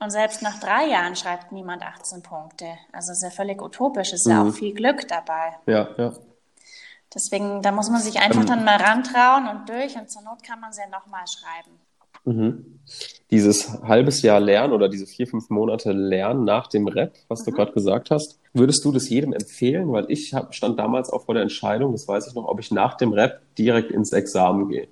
[0.00, 2.66] Und selbst nach drei Jahren schreibt niemand 18 Punkte.
[2.92, 4.12] Also ist ja völlig utopisch.
[4.12, 4.32] Ist mhm.
[4.32, 5.56] ja auch viel Glück dabei.
[5.66, 6.12] Ja, ja.
[7.14, 9.96] Deswegen, da muss man sich einfach ähm, dann mal rantrauen und durch.
[9.96, 11.78] Und zur Not kann man sie ja nochmal schreiben.
[12.24, 12.80] Mhm.
[13.30, 17.44] Dieses halbes Jahr Lernen oder diese vier, fünf Monate Lernen nach dem Rap, was mhm.
[17.44, 19.92] du gerade gesagt hast, würdest du das jedem empfehlen?
[19.92, 22.70] Weil ich hab, stand damals auch vor der Entscheidung, das weiß ich noch, ob ich
[22.70, 24.88] nach dem Rap direkt ins Examen gehe.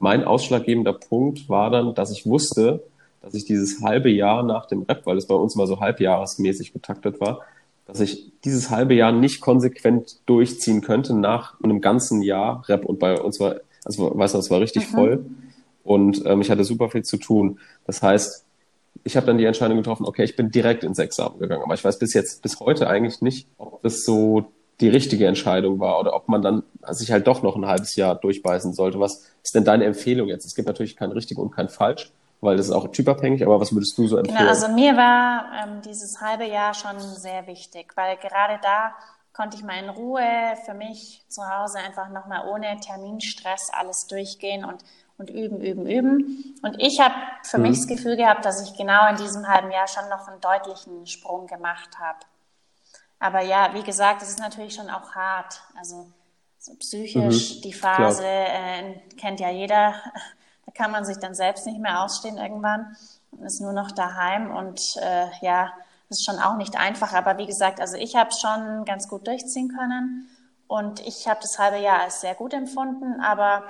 [0.00, 2.84] Mein ausschlaggebender Punkt war dann, dass ich wusste,
[3.20, 6.72] dass ich dieses halbe Jahr nach dem Rap, weil es bei uns immer so halbjahresmäßig
[6.72, 7.40] getaktet war,
[7.86, 12.84] dass ich dieses halbe Jahr nicht konsequent durchziehen könnte nach einem ganzen Jahr Rap.
[12.84, 14.94] Und bei uns war, also weißt du, es war richtig mhm.
[14.94, 15.24] voll
[15.84, 17.58] und ähm, ich hatte super viel zu tun.
[17.86, 18.44] Das heißt,
[19.04, 21.62] ich habe dann die Entscheidung getroffen, okay, ich bin direkt ins Examen gegangen.
[21.62, 25.80] Aber ich weiß bis jetzt, bis heute eigentlich nicht, ob das so die richtige Entscheidung
[25.80, 29.00] war oder ob man dann sich halt doch noch ein halbes Jahr durchbeißen sollte.
[29.00, 30.44] Was ist denn deine Empfehlung jetzt?
[30.44, 33.72] Es gibt natürlich kein richtig und kein falsch, weil das ist auch typabhängig, aber was
[33.72, 34.38] würdest du so empfehlen?
[34.38, 38.92] Genau, also mir war ähm, dieses halbe Jahr schon sehr wichtig, weil gerade da
[39.32, 40.22] konnte ich mal in Ruhe
[40.64, 44.84] für mich zu Hause einfach nochmal ohne Terminstress alles durchgehen und
[45.18, 46.54] und üben, üben, üben.
[46.62, 47.64] Und ich habe für mhm.
[47.64, 51.06] mich das Gefühl gehabt, dass ich genau in diesem halben Jahr schon noch einen deutlichen
[51.06, 52.20] Sprung gemacht habe.
[53.20, 55.60] Aber ja, wie gesagt, es ist natürlich schon auch hart.
[55.76, 56.08] Also
[56.58, 59.94] so psychisch mhm, die Phase äh, kennt ja jeder.
[60.66, 62.94] Da kann man sich dann selbst nicht mehr ausstehen irgendwann
[63.30, 64.54] und ist nur noch daheim.
[64.54, 65.72] Und äh, ja,
[66.10, 67.14] das ist schon auch nicht einfach.
[67.14, 70.28] Aber wie gesagt, also ich habe schon ganz gut durchziehen können.
[70.66, 73.18] Und ich habe das halbe Jahr als sehr gut empfunden.
[73.22, 73.64] Aber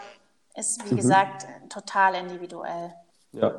[0.56, 0.96] ist, wie mhm.
[0.96, 2.92] gesagt, total individuell.
[3.30, 3.54] Ja.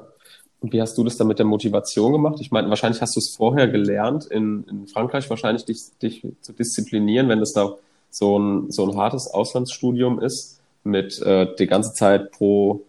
[0.61, 2.37] Wie hast du das dann mit der Motivation gemacht?
[2.41, 6.51] Ich meine, wahrscheinlich hast du es vorher gelernt, in, in Frankreich wahrscheinlich dich, dich zu
[6.51, 7.75] disziplinieren, wenn das da
[8.11, 12.81] so ein, so ein hartes Auslandsstudium ist, mit äh, die ganze Zeit pro,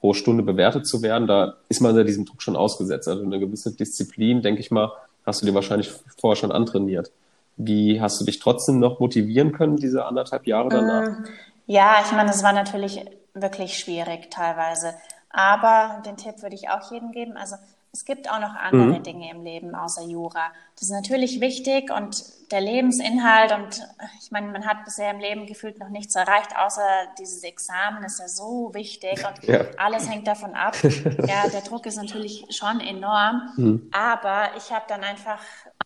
[0.00, 3.08] pro Stunde bewertet zu werden, da ist man ja diesem Druck schon ausgesetzt.
[3.08, 4.92] Also eine gewisse Disziplin, denke ich mal,
[5.24, 7.10] hast du dir wahrscheinlich vorher schon antrainiert.
[7.56, 11.08] Wie hast du dich trotzdem noch motivieren können, diese anderthalb Jahre danach?
[11.08, 11.24] Mm,
[11.66, 13.00] ja, ich meine, es war natürlich
[13.34, 14.94] wirklich schwierig teilweise.
[15.36, 17.36] Aber den Tipp würde ich auch jedem geben.
[17.36, 17.56] Also
[17.92, 19.02] es gibt auch noch andere mhm.
[19.02, 20.50] Dinge im Leben außer Jura.
[20.74, 23.86] Das ist natürlich wichtig und der Lebensinhalt und
[24.22, 26.82] ich meine, man hat bisher im Leben gefühlt noch nichts erreicht, außer
[27.18, 29.60] dieses Examen ist ja so wichtig und ja.
[29.76, 30.74] alles hängt davon ab.
[30.82, 33.90] ja, der Druck ist natürlich schon enorm, mhm.
[33.92, 35.40] aber ich habe dann einfach,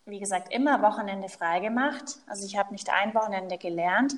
[0.05, 2.19] wie gesagt, immer Wochenende frei gemacht.
[2.27, 4.15] Also ich habe nicht ein Wochenende gelernt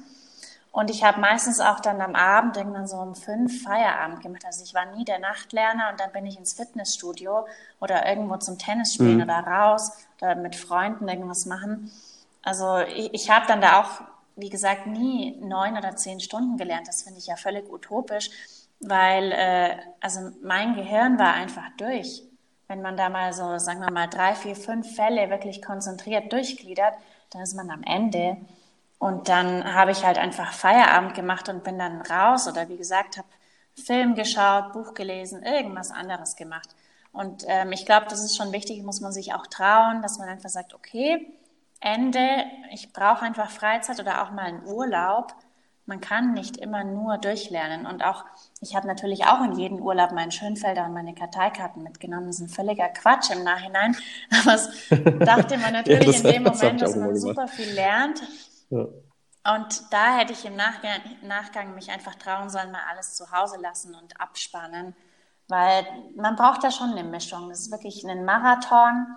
[0.73, 4.43] und ich habe meistens auch dann am Abend irgendwann so um fünf Feierabend gemacht.
[4.43, 7.45] Also ich war nie der Nachtlerner und dann bin ich ins Fitnessstudio
[7.79, 9.23] oder irgendwo zum Tennis spielen mhm.
[9.23, 11.91] oder raus oder mit Freunden irgendwas machen.
[12.41, 14.01] Also ich, ich habe dann da auch,
[14.35, 16.87] wie gesagt, nie neun oder zehn Stunden gelernt.
[16.87, 18.31] Das finde ich ja völlig utopisch,
[18.79, 22.23] weil äh, also mein Gehirn war einfach durch.
[22.67, 26.95] Wenn man da mal so, sagen wir mal, drei, vier, fünf Fälle wirklich konzentriert durchgliedert,
[27.29, 28.37] dann ist man am Ende.
[29.03, 33.17] Und dann habe ich halt einfach Feierabend gemacht und bin dann raus oder wie gesagt,
[33.17, 33.27] habe
[33.75, 36.69] Film geschaut, Buch gelesen, irgendwas anderes gemacht.
[37.11, 40.29] Und ähm, ich glaube, das ist schon wichtig, muss man sich auch trauen, dass man
[40.29, 41.27] einfach sagt, okay,
[41.81, 45.35] Ende, ich brauche einfach Freizeit oder auch mal einen Urlaub.
[45.85, 47.85] Man kann nicht immer nur durchlernen.
[47.85, 48.23] Und auch,
[48.61, 52.27] ich habe natürlich auch in jeden Urlaub meinen Schönfelder und meine Karteikarten mitgenommen.
[52.27, 53.97] Das ist ein völliger Quatsch im Nachhinein.
[54.41, 54.69] Aber es
[55.19, 58.21] dachte man natürlich ja, in dem Moment, dass man super viel lernt.
[58.75, 63.57] Und da hätte ich im Nachgang, Nachgang mich einfach trauen sollen, mal alles zu Hause
[63.59, 64.95] lassen und abspannen,
[65.49, 67.49] weil man braucht da schon eine Mischung.
[67.49, 69.07] Das ist wirklich ein Marathon,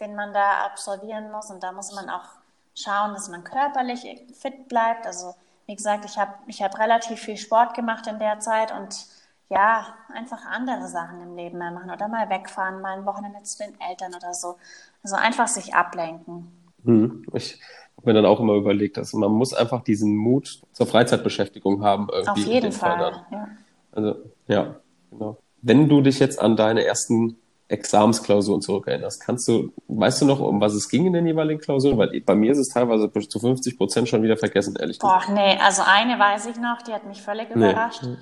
[0.00, 2.28] den man da absolvieren muss und da muss man auch
[2.74, 5.06] schauen, dass man körperlich fit bleibt.
[5.06, 5.34] Also
[5.66, 9.06] wie gesagt, ich habe ich hab relativ viel Sport gemacht in der Zeit und
[9.50, 13.58] ja, einfach andere Sachen im Leben mehr machen oder mal wegfahren, mal ein Wochenende zu
[13.58, 14.56] den Eltern oder so.
[15.02, 16.72] Also einfach sich ablenken.
[16.84, 17.26] Hm.
[17.34, 17.60] Ich
[18.06, 22.08] mir dann auch immer überlegt, dass man muss einfach diesen Mut zur Freizeitbeschäftigung haben.
[22.12, 22.98] Irgendwie Auf jeden Fall.
[22.98, 23.48] Fall ja.
[23.92, 24.76] Also ja,
[25.10, 25.38] genau.
[25.62, 27.36] Wenn du dich jetzt an deine ersten
[27.68, 31.96] Examensklausuren zurückerinnerst, kannst du, weißt du noch, um was es ging in den jeweiligen Klausuren?
[31.96, 35.26] Weil bei mir ist es teilweise zu 50 Prozent schon wieder vergessen, ehrlich gesagt.
[35.26, 38.02] Boah, nee, also eine weiß ich noch, die hat mich völlig überrascht.
[38.02, 38.16] Nee.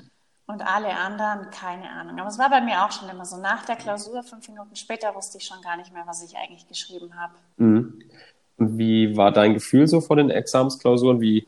[0.46, 2.18] Und alle anderen, keine Ahnung.
[2.18, 3.36] Aber es war bei mir auch schon immer so.
[3.38, 6.66] Nach der Klausur, fünf Minuten später, wusste ich schon gar nicht mehr, was ich eigentlich
[6.68, 7.34] geschrieben habe.
[7.56, 8.02] Mhm.
[8.78, 11.20] Wie war dein Gefühl so vor den Examensklausuren?
[11.20, 11.46] Wie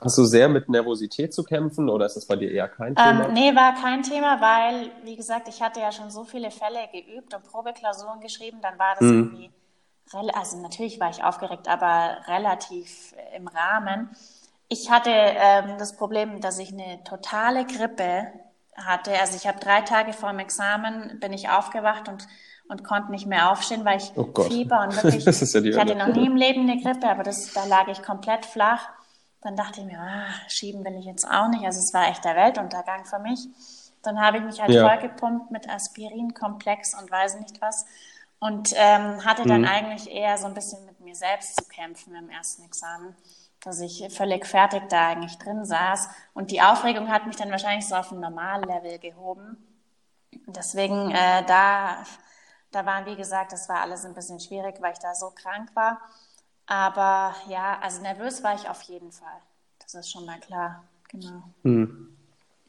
[0.00, 3.26] hast du sehr mit Nervosität zu kämpfen oder ist das bei dir eher kein Thema?
[3.26, 6.80] Ähm, nee, war kein Thema, weil, wie gesagt, ich hatte ja schon so viele Fälle
[6.92, 9.50] geübt und Probeklausuren geschrieben, dann war das mhm.
[10.12, 14.10] irgendwie, also natürlich war ich aufgeregt, aber relativ im Rahmen.
[14.68, 18.26] Ich hatte ähm, das Problem, dass ich eine totale Grippe
[18.76, 19.12] hatte.
[19.18, 22.26] Also ich habe drei Tage vor dem Examen bin ich aufgewacht und
[22.70, 26.14] und konnte nicht mehr aufstehen, weil ich oh Fieber und wirklich, ja ich hatte noch
[26.14, 28.88] nie im Leben eine Grippe, aber das, da lag ich komplett flach.
[29.42, 31.64] Dann dachte ich mir, ah, schieben will ich jetzt auch nicht.
[31.64, 33.40] Also es war echt der Weltuntergang für mich.
[34.02, 34.88] Dann habe ich mich halt ja.
[34.88, 37.86] vollgepumpt mit Aspirinkomplex und weiß nicht was.
[38.38, 39.68] Und ähm, hatte dann mhm.
[39.68, 43.14] eigentlich eher so ein bisschen mit mir selbst zu kämpfen im ersten Examen,
[43.62, 46.08] dass ich völlig fertig da eigentlich drin saß.
[46.34, 49.56] Und die Aufregung hat mich dann wahrscheinlich so auf ein Normallevel gehoben.
[50.46, 52.04] Deswegen äh, da
[52.70, 55.70] da waren, wie gesagt, das war alles ein bisschen schwierig, weil ich da so krank
[55.74, 56.00] war.
[56.66, 59.40] Aber ja, also nervös war ich auf jeden Fall.
[59.82, 60.84] Das ist schon mal klar.
[61.08, 61.42] Genau.
[61.64, 62.16] Hm.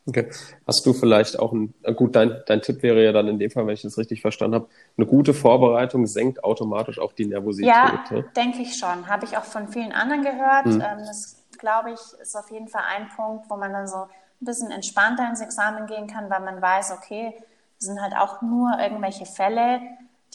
[0.07, 0.31] Okay.
[0.65, 3.67] Hast du vielleicht auch ein, gut, dein, dein Tipp wäre ja dann in dem Fall,
[3.67, 7.69] wenn ich das richtig verstanden habe, eine gute Vorbereitung senkt automatisch auch die Nervosität.
[7.69, 8.25] Ja, ne?
[8.35, 9.07] denke ich schon.
[9.07, 10.65] Habe ich auch von vielen anderen gehört.
[10.65, 10.81] Hm.
[10.81, 14.09] Ähm, das, glaube ich, ist auf jeden Fall ein Punkt, wo man dann so ein
[14.39, 17.35] bisschen entspannter ins Examen gehen kann, weil man weiß, okay,
[17.81, 19.81] das sind halt auch nur irgendwelche Fälle,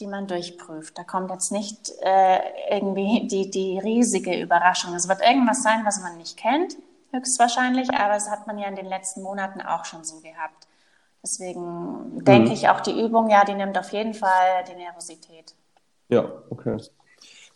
[0.01, 0.97] die man durchprüft.
[0.97, 4.93] Da kommt jetzt nicht äh, irgendwie die, die riesige Überraschung.
[4.93, 6.75] Es wird irgendwas sein, was man nicht kennt,
[7.11, 10.67] höchstwahrscheinlich, aber das hat man ja in den letzten Monaten auch schon so gehabt.
[11.23, 12.25] Deswegen mhm.
[12.25, 15.55] denke ich auch, die Übung, ja, die nimmt auf jeden Fall die Nervosität.
[16.09, 16.77] Ja, okay.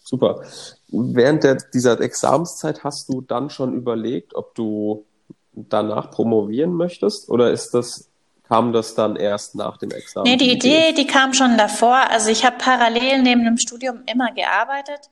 [0.01, 0.41] Super.
[0.87, 5.05] Während der, dieser Examenszeit hast du dann schon überlegt, ob du
[5.51, 7.29] danach promovieren möchtest?
[7.29, 8.10] Oder ist das
[8.51, 10.25] kam das dann erst nach dem Examen?
[10.25, 11.95] Nee, die Idee, die kam schon davor.
[12.09, 15.09] Also ich habe parallel neben dem Studium immer gearbeitet.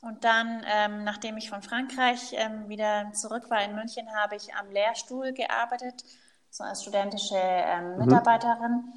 [0.00, 4.54] Und dann, ähm, nachdem ich von Frankreich ähm, wieder zurück war in München, habe ich
[4.54, 6.02] am Lehrstuhl gearbeitet,
[6.50, 8.06] so als studentische ähm, mhm.
[8.06, 8.72] Mitarbeiterin.
[8.72, 8.92] Mhm.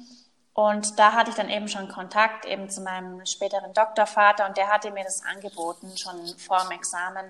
[0.54, 4.68] Und da hatte ich dann eben schon Kontakt eben zu meinem späteren Doktorvater und der
[4.68, 7.26] hatte mir das angeboten, schon vor dem Examen,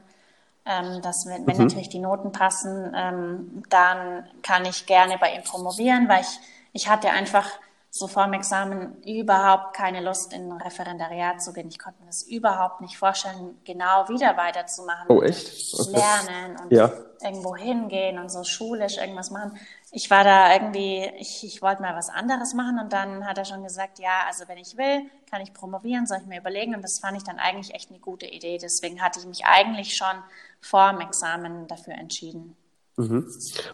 [0.65, 1.65] Ähm, dass wenn, mhm.
[1.65, 6.39] natürlich die Noten passen, ähm, dann kann ich gerne bei ihm promovieren, weil ich,
[6.73, 7.49] ich hatte einfach
[7.95, 11.69] so vor dem Examen überhaupt keine Lust, in ein Referendariat zu gehen.
[11.69, 15.11] Ich konnte mir das überhaupt nicht vorstellen, genau wieder weiterzumachen.
[15.11, 15.75] Oh, echt?
[15.79, 15.91] Okay.
[15.91, 16.91] Lernen und ja.
[17.21, 19.59] irgendwo hingehen und so schulisch irgendwas machen.
[19.91, 23.45] Ich war da irgendwie, ich, ich wollte mal was anderes machen und dann hat er
[23.45, 26.75] schon gesagt, ja, also wenn ich will, kann ich promovieren, soll ich mir überlegen.
[26.75, 28.57] Und das fand ich dann eigentlich echt eine gute Idee.
[28.57, 30.17] Deswegen hatte ich mich eigentlich schon
[30.63, 32.57] vor dem Examen dafür entschieden.
[32.97, 33.27] Mhm.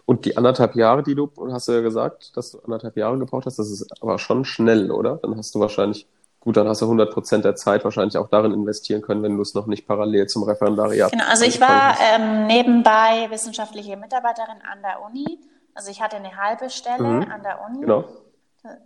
[0.05, 3.45] Und die anderthalb Jahre, die du, hast du ja gesagt, dass du anderthalb Jahre gebraucht
[3.45, 5.17] hast, das ist aber schon schnell, oder?
[5.17, 6.07] Dann hast du wahrscheinlich,
[6.39, 9.41] gut, dann hast du 100 Prozent der Zeit wahrscheinlich auch darin investieren können, wenn du
[9.41, 14.81] es noch nicht parallel zum Referendariat Genau, also ich war ähm, nebenbei wissenschaftliche Mitarbeiterin an
[14.81, 15.39] der Uni.
[15.73, 17.31] Also ich hatte eine halbe Stelle mhm.
[17.31, 17.81] an der Uni.
[17.81, 18.05] Genau.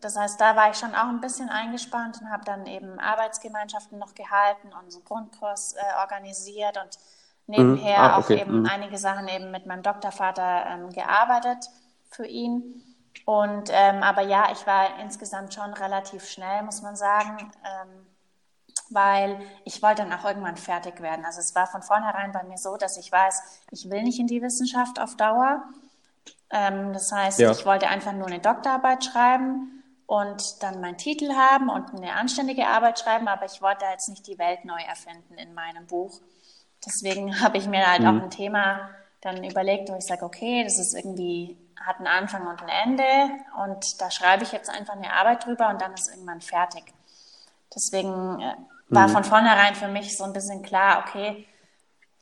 [0.02, 3.98] Das heißt, da war ich schon auch ein bisschen eingespannt und habe dann eben Arbeitsgemeinschaften
[3.98, 6.98] noch gehalten und so Grundkurs äh, organisiert und
[7.48, 8.04] nebenher mhm.
[8.04, 8.36] ah, okay.
[8.36, 8.66] auch eben mhm.
[8.66, 11.70] einige Sachen eben mit meinem Doktorvater ähm, gearbeitet
[12.10, 12.84] für ihn.
[13.26, 18.06] Und ähm, aber ja, ich war insgesamt schon relativ schnell, muss man sagen, ähm,
[18.90, 21.26] weil ich wollte dann auch irgendwann fertig werden.
[21.26, 24.28] Also es war von vornherein bei mir so, dass ich weiß, ich will nicht in
[24.28, 25.64] die Wissenschaft auf Dauer.
[26.50, 27.52] Ähm, das heißt, ja.
[27.52, 32.68] ich wollte einfach nur eine Doktorarbeit schreiben und dann meinen Titel haben und eine anständige
[32.68, 36.20] Arbeit schreiben, aber ich wollte jetzt nicht die Welt neu erfinden in meinem Buch.
[36.86, 38.08] Deswegen habe ich mir halt mhm.
[38.08, 38.90] auch ein Thema
[39.22, 43.04] dann überlegt, wo ich sage, okay, das ist irgendwie, hat einen Anfang und ein Ende
[43.64, 46.84] und da schreibe ich jetzt einfach eine Arbeit drüber und dann ist irgendwann fertig.
[47.74, 48.56] Deswegen äh,
[48.90, 49.12] war mhm.
[49.12, 51.48] von vornherein für mich so ein bisschen klar, okay,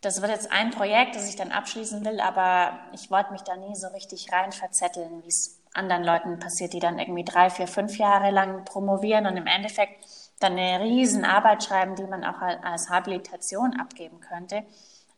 [0.02, 3.56] das wird jetzt ein Projekt, das ich dann abschließen will, aber ich wollte mich da
[3.56, 7.68] nie so richtig rein verzetteln, wie es anderen Leuten passiert, die dann irgendwie drei, vier,
[7.68, 10.06] fünf Jahre lang promovieren und im Endeffekt
[10.42, 14.64] dann eine riesen Arbeit schreiben, die man auch als Habilitation abgeben könnte.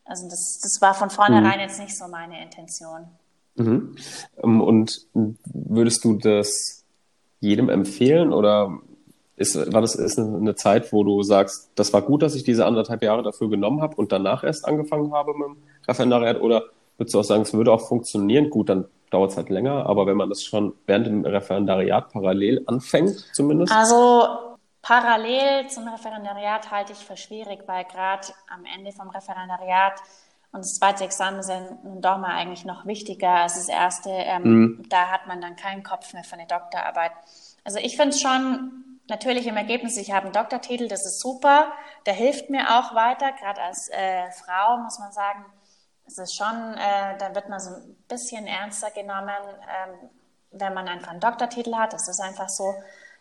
[0.05, 1.61] Also das, das war von vornherein mhm.
[1.61, 3.07] jetzt nicht so meine Intention.
[3.55, 3.95] Mhm.
[4.43, 6.83] Ähm, und würdest du das
[7.39, 8.79] jedem empfehlen oder
[9.35, 12.65] ist, war das ist eine Zeit, wo du sagst, das war gut, dass ich diese
[12.65, 15.57] anderthalb Jahre dafür genommen habe und danach erst angefangen habe mit dem
[15.87, 16.39] Referendariat?
[16.39, 16.63] Oder
[16.97, 18.49] würdest du auch sagen, es würde auch funktionieren?
[18.49, 22.63] Gut, dann dauert es halt länger, aber wenn man das schon während dem Referendariat parallel
[22.65, 23.73] anfängt, zumindest?
[23.73, 24.27] Also
[24.83, 29.99] Parallel zum Referendariat halte ich für schwierig, weil gerade am Ende vom Referendariat
[30.51, 34.09] und das zweite Examen sind nun doch mal eigentlich noch wichtiger als das erste.
[34.11, 34.85] Ähm, mhm.
[34.89, 37.11] Da hat man dann keinen Kopf mehr für eine Doktorarbeit.
[37.63, 41.71] Also ich finde es schon natürlich im Ergebnis, ich habe einen Doktortitel, das ist super.
[42.05, 45.45] Der hilft mir auch weiter, gerade als äh, Frau muss man sagen.
[46.05, 50.09] Es ist schon, äh, da wird man so ein bisschen ernster genommen, ähm,
[50.51, 51.93] wenn man einfach einen Doktortitel hat.
[51.93, 52.75] Das ist einfach so.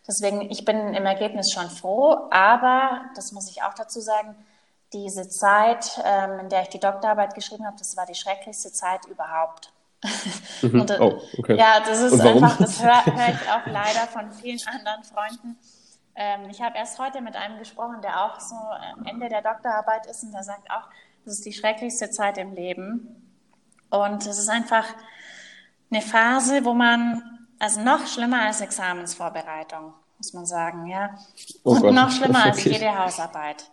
[0.06, 4.34] Deswegen, ich bin im Ergebnis schon froh, aber, das muss ich auch dazu sagen,
[4.92, 9.06] diese Zeit, ähm, in der ich die Doktorarbeit geschrieben habe, das war die schrecklichste Zeit
[9.06, 9.72] überhaupt.
[10.62, 10.80] Mhm.
[10.80, 11.56] Und, oh, okay.
[11.56, 15.58] Ja, das ist einfach, das höre hör ich auch leider von vielen anderen Freunden.
[16.14, 20.06] Ähm, ich habe erst heute mit einem gesprochen, der auch so am Ende der Doktorarbeit
[20.06, 20.88] ist und der sagt auch,
[21.24, 23.32] das ist die schrecklichste Zeit im Leben.
[23.90, 24.86] Und es ist einfach
[25.90, 31.10] eine Phase, wo man also noch schlimmer als Examensvorbereitung, muss man sagen, ja.
[31.62, 31.94] Oh und Gott.
[31.94, 33.70] noch schlimmer als jede Hausarbeit.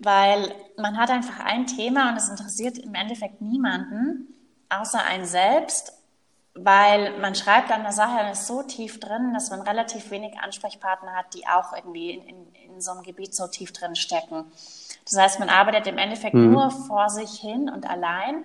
[0.00, 4.34] Weil man hat einfach ein Thema und es interessiert im Endeffekt niemanden,
[4.68, 5.92] außer einen selbst,
[6.54, 10.40] weil man schreibt an der Sache und ist so tief drin, dass man relativ wenig
[10.40, 14.46] Ansprechpartner hat, die auch irgendwie in, in, in so einem Gebiet so tief drin stecken.
[15.04, 16.50] Das heißt, man arbeitet im Endeffekt mhm.
[16.50, 18.44] nur vor sich hin und allein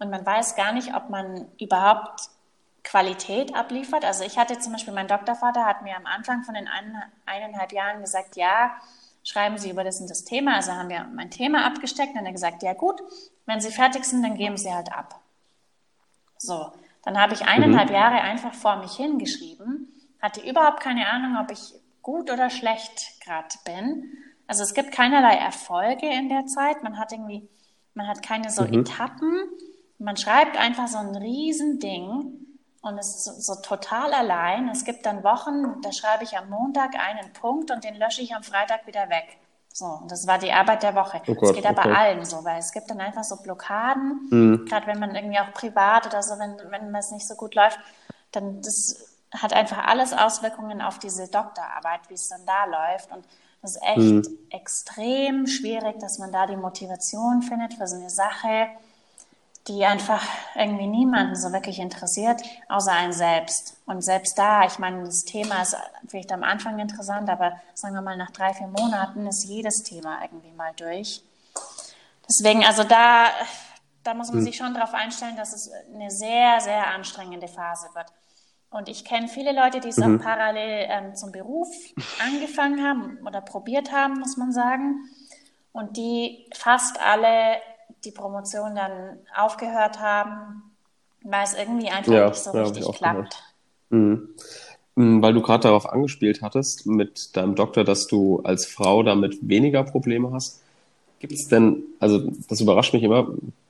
[0.00, 2.28] und man weiß gar nicht, ob man überhaupt
[2.86, 4.04] Qualität abliefert.
[4.04, 6.68] Also ich hatte zum Beispiel, mein Doktorvater hat mir am Anfang von den
[7.26, 8.76] eineinhalb Jahren gesagt, ja,
[9.24, 10.54] schreiben Sie über das und das Thema.
[10.54, 13.02] Also haben wir mein Thema abgesteckt und dann gesagt, ja gut,
[13.44, 15.20] wenn Sie fertig sind, dann geben Sie halt ab.
[16.38, 16.70] So,
[17.02, 17.94] dann habe ich eineinhalb mhm.
[17.96, 23.56] Jahre einfach vor mich hingeschrieben, hatte überhaupt keine Ahnung, ob ich gut oder schlecht gerade
[23.64, 24.12] bin.
[24.46, 26.84] Also es gibt keinerlei Erfolge in der Zeit.
[26.84, 27.48] Man hat irgendwie,
[27.94, 28.80] man hat keine so mhm.
[28.80, 29.42] Etappen.
[29.98, 32.45] Man schreibt einfach so ein Riesending
[32.86, 34.68] und es ist so, total allein.
[34.68, 38.34] Es gibt dann Wochen, da schreibe ich am Montag einen Punkt und den lösche ich
[38.34, 39.38] am Freitag wieder weg.
[39.72, 41.20] So, und das war die Arbeit der Woche.
[41.26, 41.94] Oh Gott, das geht aber okay.
[41.94, 44.64] allen so, weil es gibt dann einfach so Blockaden, mhm.
[44.66, 47.78] gerade wenn man irgendwie auch privat oder so, wenn, wenn es nicht so gut läuft,
[48.32, 53.10] dann das hat einfach alles Auswirkungen auf diese Doktorarbeit, wie es dann da läuft.
[53.12, 53.24] Und
[53.60, 54.38] das ist echt mhm.
[54.50, 58.68] extrem schwierig, dass man da die Motivation findet für so eine Sache
[59.68, 60.22] die einfach
[60.54, 63.76] irgendwie niemanden so wirklich interessiert, außer einen selbst.
[63.86, 65.76] Und selbst da, ich meine, das Thema ist
[66.06, 70.22] vielleicht am Anfang interessant, aber sagen wir mal, nach drei, vier Monaten ist jedes Thema
[70.22, 71.22] irgendwie mal durch.
[72.28, 73.26] Deswegen, also da,
[74.04, 74.44] da muss man mhm.
[74.44, 78.06] sich schon darauf einstellen, dass es eine sehr, sehr anstrengende Phase wird.
[78.70, 80.20] Und ich kenne viele Leute, die es mhm.
[80.20, 81.68] auch parallel ähm, zum Beruf
[82.24, 85.08] angefangen haben oder probiert haben, muss man sagen.
[85.72, 87.58] Und die fast alle
[88.04, 90.62] die Promotion dann aufgehört haben,
[91.22, 93.42] weil es irgendwie einfach ja, nicht so ja, richtig klappt.
[93.90, 94.28] Mhm.
[94.94, 95.22] mhm.
[95.22, 99.82] Weil du gerade darauf angespielt hattest mit deinem Doktor, dass du als Frau damit weniger
[99.84, 100.62] Probleme hast.
[101.18, 103.26] Gibt es denn, also das überrascht mich immer,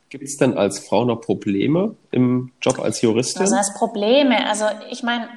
[0.09, 3.42] gibt es denn als Frau noch Probleme im Job als Juristin?
[3.42, 5.29] Also als Probleme, also ich meine,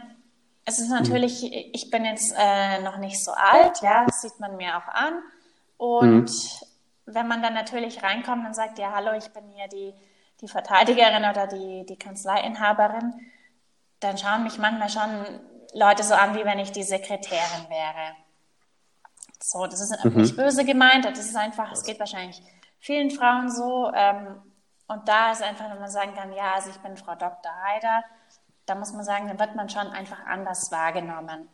[0.65, 1.71] es ist natürlich, mhm.
[1.73, 5.13] ich bin jetzt äh, noch nicht so alt, ja, das sieht man mir auch an.
[5.77, 6.68] Und mhm.
[7.13, 9.93] Wenn man dann natürlich reinkommt und sagt, ja, hallo, ich bin hier die,
[10.41, 13.13] die Verteidigerin oder die, die Kanzleiinhaberin,
[13.99, 15.39] dann schauen mich manchmal schon
[15.73, 18.15] Leute so an, wie wenn ich die Sekretärin wäre.
[19.41, 20.21] So, das ist mhm.
[20.21, 22.41] nicht böse gemeint, das ist einfach, es geht wahrscheinlich
[22.79, 23.91] vielen Frauen so.
[23.93, 24.41] Ähm,
[24.87, 27.51] und da ist einfach, wenn man sagen kann, ja, also ich bin Frau Dr.
[27.63, 28.03] Heider,
[28.65, 31.47] da muss man sagen, dann wird man schon einfach anders wahrgenommen.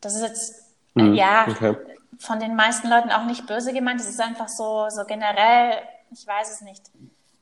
[0.00, 1.14] Das ist jetzt, mhm.
[1.14, 1.76] ja, okay.
[2.20, 5.78] Von den meisten Leuten auch nicht böse gemeint, es ist einfach so, so generell,
[6.12, 6.82] ich weiß es nicht.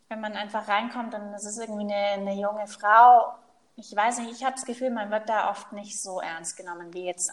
[0.08, 3.34] Wenn man einfach reinkommt und es ist irgendwie eine, eine junge Frau,
[3.76, 6.94] ich weiß nicht, ich habe das Gefühl, man wird da oft nicht so ernst genommen
[6.94, 7.30] wie jetzt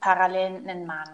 [0.00, 1.08] parallel einen Mann.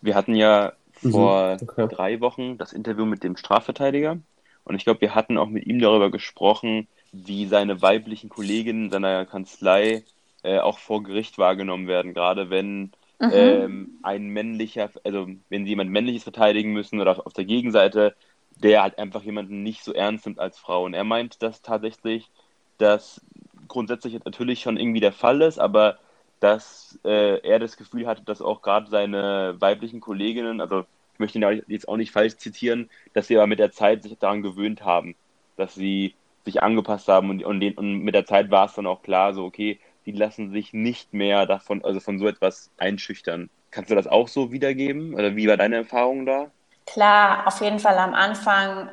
[0.00, 1.10] Wir hatten ja mhm.
[1.10, 1.88] vor okay.
[1.88, 4.18] drei Wochen das Interview mit dem Strafverteidiger
[4.64, 9.26] und ich glaube, wir hatten auch mit ihm darüber gesprochen, wie seine weiblichen Kolleginnen seiner
[9.26, 10.04] Kanzlei
[10.42, 13.30] äh, auch vor Gericht wahrgenommen werden, gerade wenn mhm.
[13.32, 18.14] ähm, ein männlicher, also wenn sie jemand männliches verteidigen müssen oder auf der Gegenseite,
[18.56, 20.84] der halt einfach jemanden nicht so ernst nimmt als Frau.
[20.84, 22.30] Und er meint, dass tatsächlich
[22.78, 23.20] das
[23.68, 25.98] grundsätzlich natürlich schon irgendwie der Fall ist, aber
[26.40, 31.38] dass äh, er das Gefühl hatte, dass auch gerade seine weiblichen Kolleginnen, also ich möchte
[31.38, 34.84] ihn jetzt auch nicht falsch zitieren, dass sie aber mit der Zeit sich daran gewöhnt
[34.84, 35.16] haben,
[35.56, 38.86] dass sie sich angepasst haben und, und, den, und mit der Zeit war es dann
[38.86, 43.50] auch klar, so okay, die lassen sich nicht mehr davon, also von so etwas einschüchtern.
[43.70, 45.14] Kannst du das auch so wiedergeben?
[45.14, 46.50] Oder wie war deine Erfahrung da?
[46.86, 48.88] Klar, auf jeden Fall am Anfang,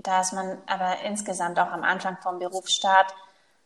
[0.00, 3.14] da ist man aber insgesamt auch am Anfang vom Berufsstart,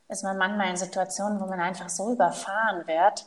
[0.08, 3.24] ist man manchmal in Situationen, wo man einfach so überfahren wird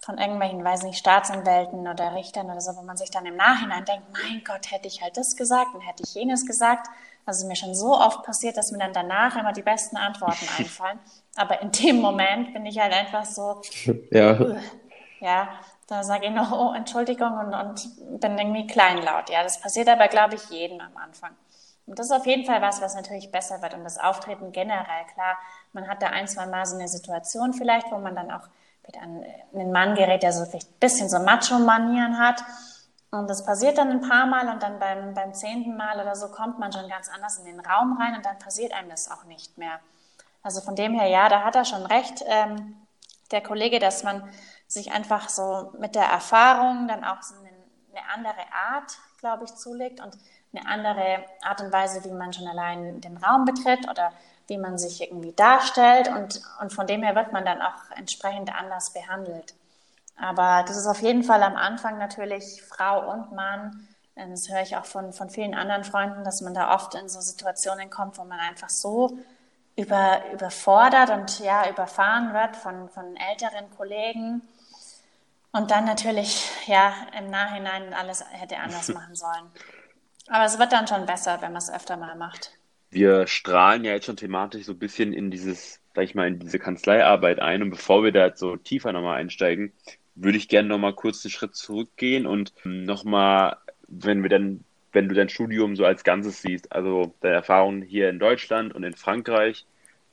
[0.00, 3.84] von irgendwelchen, weiß nicht, Staatsanwälten oder Richtern oder so, wo man sich dann im Nachhinein
[3.84, 6.86] denkt, mein Gott, hätte ich halt das gesagt und hätte ich jenes gesagt.
[7.28, 10.98] Also mir schon so oft passiert, dass mir dann danach immer die besten Antworten einfallen.
[11.36, 13.60] Aber in dem Moment bin ich halt einfach so,
[14.10, 14.56] ja,
[15.20, 15.48] ja
[15.86, 19.30] da sage ich noch, oh, Entschuldigung und, und bin irgendwie kleinlaut.
[19.30, 21.30] Ja, das passiert aber, glaube ich, jedem am Anfang.
[21.86, 23.72] Und das ist auf jeden Fall was, was natürlich besser wird.
[23.72, 25.38] Und das Auftreten generell, klar,
[25.72, 28.46] man hat da ein, zwei Mal so eine Situation vielleicht, wo man dann auch
[28.86, 32.42] wieder an einen Mann gerät, der so vielleicht ein bisschen so Macho-Manieren hat.
[33.10, 36.28] Und das passiert dann ein paar Mal und dann beim, beim zehnten Mal oder so
[36.28, 39.24] kommt man schon ganz anders in den Raum rein und dann passiert einem das auch
[39.24, 39.80] nicht mehr.
[40.42, 42.76] Also von dem her, ja, da hat er schon recht, ähm,
[43.30, 44.28] der Kollege, dass man
[44.66, 47.48] sich einfach so mit der Erfahrung dann auch so eine,
[47.92, 50.16] eine andere Art, glaube ich, zulegt und
[50.52, 54.12] eine andere Art und Weise, wie man schon allein den Raum betritt oder
[54.46, 58.54] wie man sich irgendwie darstellt und, und von dem her wird man dann auch entsprechend
[58.54, 59.54] anders behandelt.
[60.20, 63.86] Aber das ist auf jeden Fall am Anfang natürlich Frau und Mann.
[64.14, 67.20] Das höre ich auch von, von vielen anderen Freunden, dass man da oft in so
[67.20, 69.18] Situationen kommt, wo man einfach so
[69.76, 74.42] über, überfordert und ja, überfahren wird von, von älteren Kollegen.
[75.52, 79.52] Und dann natürlich, ja, im Nachhinein alles hätte anders machen sollen.
[80.28, 82.58] Aber es wird dann schon besser, wenn man es öfter mal macht
[82.90, 86.38] wir strahlen ja jetzt schon thematisch so ein bisschen in dieses, sag ich mal, in
[86.38, 87.62] diese Kanzleiarbeit ein.
[87.62, 89.72] Und bevor wir da jetzt so tiefer nochmal einsteigen,
[90.22, 95.14] würde ich gerne nochmal kurz einen Schritt zurückgehen und nochmal, wenn wir dann, wenn du
[95.14, 99.66] dein Studium so als Ganzes siehst, also deine Erfahrungen hier in Deutschland und in Frankreich,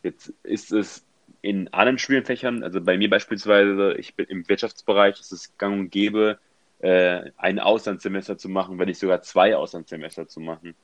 [0.04, 1.06] jetzt ist es
[1.42, 5.92] in anderen Studienfächern, also bei mir beispielsweise, ich bin im Wirtschaftsbereich, ist es gang und
[5.92, 6.40] gäbe,
[6.80, 10.76] äh, ein Auslandssemester zu machen, wenn nicht sogar zwei Auslandssemester zu machen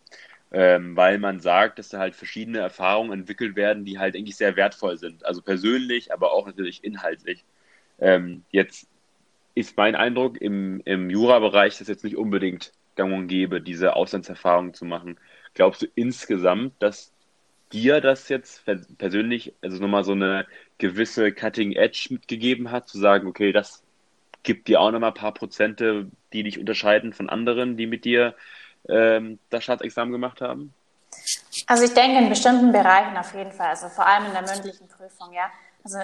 [0.51, 4.55] ähm, weil man sagt, dass da halt verschiedene Erfahrungen entwickelt werden, die halt eigentlich sehr
[4.55, 5.25] wertvoll sind.
[5.25, 7.45] Also persönlich, aber auch natürlich inhaltlich.
[7.99, 8.87] Ähm, jetzt
[9.53, 14.73] ist mein Eindruck, im, im Jura-Bereich das jetzt nicht unbedingt gang und gäbe, diese Auslandserfahrungen
[14.73, 15.17] zu machen.
[15.53, 17.11] Glaubst du insgesamt, dass
[17.71, 18.63] dir das jetzt
[18.97, 20.45] persönlich, also nochmal so eine
[20.77, 23.81] gewisse Cutting Edge mitgegeben hat, zu sagen, okay, das
[24.43, 28.35] gibt dir auch nochmal ein paar Prozente, die dich unterscheiden von anderen, die mit dir
[28.89, 30.73] ähm, das Staatsexamen gemacht haben?
[31.67, 34.87] Also ich denke in bestimmten Bereichen auf jeden Fall, also vor allem in der mündlichen
[34.87, 35.51] Prüfung, ja.
[35.83, 35.99] Also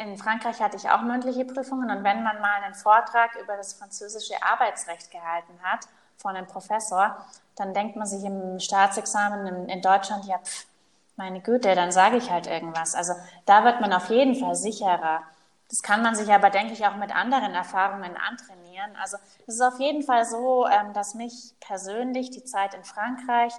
[0.00, 3.74] in Frankreich hatte ich auch mündliche Prüfungen und wenn man mal einen Vortrag über das
[3.74, 5.80] französische Arbeitsrecht gehalten hat
[6.16, 7.16] von einem Professor,
[7.56, 10.64] dann denkt man sich im Staatsexamen in, Deutschland, ja, pf,
[11.16, 12.94] meine Güte, dann sage ich halt irgendwas.
[12.94, 13.12] Also
[13.44, 15.22] da wird man auf jeden Fall sicherer.
[15.68, 18.96] Das kann man sich aber, denke ich, auch mit anderen Erfahrungen antrainieren.
[19.00, 23.52] Also es ist auf jeden Fall so, ähm, dass mich persönlich die Zeit in Frankreich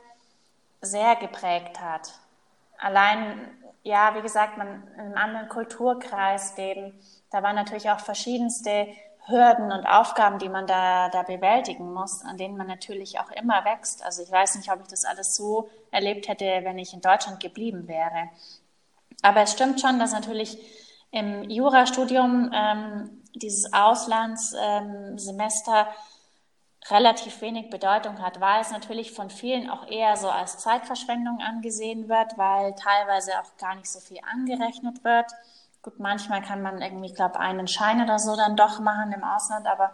[0.82, 2.14] sehr geprägt hat.
[2.80, 3.48] Allein,
[3.84, 6.94] ja, wie gesagt, man in einem anderen Kulturkreis leben.
[7.32, 8.88] Da waren natürlich auch verschiedenste
[9.28, 13.66] Hürden und Aufgaben, die man da, da bewältigen muss, an denen man natürlich auch immer
[13.66, 14.04] wächst.
[14.04, 17.40] Also ich weiß nicht, ob ich das alles so erlebt hätte, wenn ich in Deutschland
[17.40, 18.30] geblieben wäre.
[19.22, 20.58] Aber es stimmt schon, dass natürlich
[21.12, 25.88] im Jurastudium ähm, dieses Auslandssemester ähm,
[26.90, 32.10] relativ wenig Bedeutung hat, weil es natürlich von vielen auch eher so als Zeitverschwendung angesehen
[32.10, 35.32] wird, weil teilweise auch gar nicht so viel angerechnet wird.
[35.84, 39.68] Gut, manchmal kann man irgendwie, glaube, einen Schein oder so dann doch machen im Ausland,
[39.68, 39.92] aber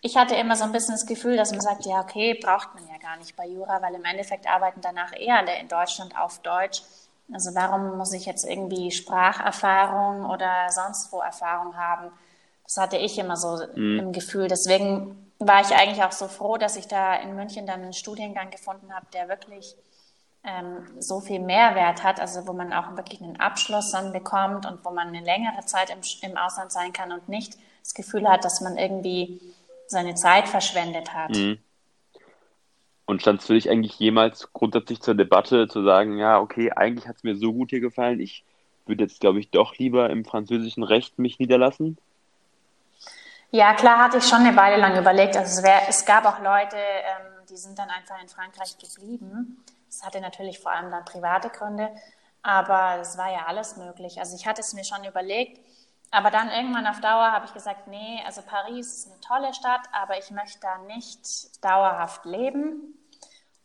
[0.00, 2.86] ich hatte immer so ein bisschen das Gefühl, dass man sagt, ja, okay, braucht man
[2.88, 6.40] ja gar nicht bei Jura, weil im Endeffekt arbeiten danach eher alle in Deutschland auf
[6.40, 6.82] Deutsch.
[7.32, 12.12] Also warum muss ich jetzt irgendwie Spracherfahrung oder sonst wo Erfahrung haben?
[12.64, 13.98] Das hatte ich immer so mhm.
[13.98, 14.48] im Gefühl.
[14.48, 18.50] Deswegen war ich eigentlich auch so froh, dass ich da in München dann einen Studiengang
[18.50, 19.76] gefunden habe, der wirklich
[20.44, 24.84] ähm, so viel Mehrwert hat, also wo man auch wirklich einen Abschluss dann bekommt und
[24.84, 28.44] wo man eine längere Zeit im, im Ausland sein kann und nicht das Gefühl hat,
[28.44, 29.40] dass man irgendwie
[29.86, 31.30] seine Zeit verschwendet hat.
[31.30, 31.58] Mhm.
[33.06, 37.06] Und stand es für dich eigentlich jemals grundsätzlich zur Debatte zu sagen, ja, okay, eigentlich
[37.06, 38.44] hat es mir so gut hier gefallen, ich
[38.86, 41.98] würde jetzt, glaube ich, doch lieber im französischen Recht mich niederlassen?
[43.54, 45.36] Ja, klar hatte ich schon eine Weile lang überlegt.
[45.36, 49.64] Also es, wär, es gab auch Leute, ähm, die sind dann einfach in Frankreich geblieben.
[49.86, 51.88] Das hatte natürlich vor allem dann private Gründe,
[52.42, 54.18] aber es war ja alles möglich.
[54.18, 55.64] Also ich hatte es mir schon überlegt,
[56.10, 59.82] aber dann irgendwann auf Dauer habe ich gesagt, nee, also Paris ist eine tolle Stadt,
[59.92, 62.98] aber ich möchte da nicht dauerhaft leben.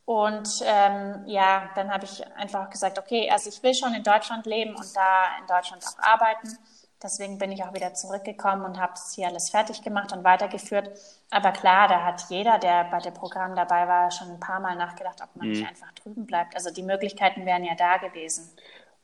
[0.05, 4.45] Und ähm, ja, dann habe ich einfach gesagt, okay, also ich will schon in Deutschland
[4.45, 6.59] leben und da in Deutschland auch arbeiten.
[7.01, 10.89] Deswegen bin ich auch wieder zurückgekommen und habe es hier alles fertig gemacht und weitergeführt.
[11.29, 14.75] Aber klar, da hat jeder, der bei dem Programm dabei war, schon ein paar Mal
[14.75, 15.53] nachgedacht, ob man mhm.
[15.53, 16.55] nicht einfach drüben bleibt.
[16.55, 18.49] Also die Möglichkeiten wären ja da gewesen.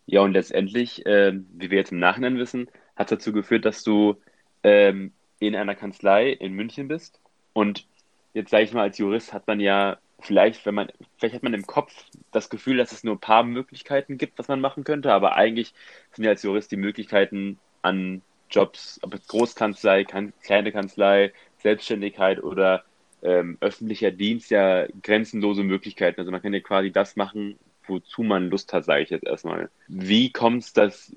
[0.08, 4.16] Ja, und letztendlich, äh, wie wir jetzt im Nachhinein wissen, hat dazu geführt, dass du
[4.64, 7.20] ähm, in einer Kanzlei in München bist.
[7.54, 7.88] Und
[8.34, 11.54] jetzt sage ich mal, als Jurist hat man ja vielleicht, wenn man, vielleicht hat man
[11.54, 11.94] im Kopf
[12.32, 15.74] das Gefühl, dass es nur ein paar Möglichkeiten gibt, was man machen könnte, aber eigentlich
[16.12, 22.44] sind ja als Jurist die Möglichkeiten an Jobs, ob es Großkanzlei, kan kleine Kanzlei, Selbstständigkeit
[22.44, 22.84] oder
[23.22, 26.20] ähm, öffentlicher Dienst ja grenzenlose Möglichkeiten.
[26.20, 27.58] Also man kann ja quasi das machen,
[27.88, 29.70] wozu man Lust hat, sage ich jetzt erstmal.
[29.88, 31.12] Wie kommt es, dass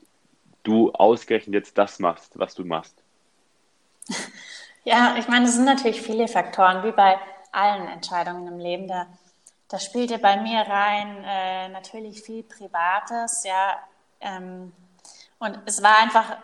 [0.62, 2.94] du ausgerechnet jetzt das machst, was du machst?
[4.84, 7.18] Ja, ich meine, es sind natürlich viele Faktoren, wie bei
[7.52, 8.88] allen Entscheidungen im Leben.
[8.88, 9.06] Da,
[9.68, 13.76] da spielte bei mir rein äh, natürlich viel Privates, ja.
[14.22, 14.72] Ähm,
[15.40, 16.38] und es war einfach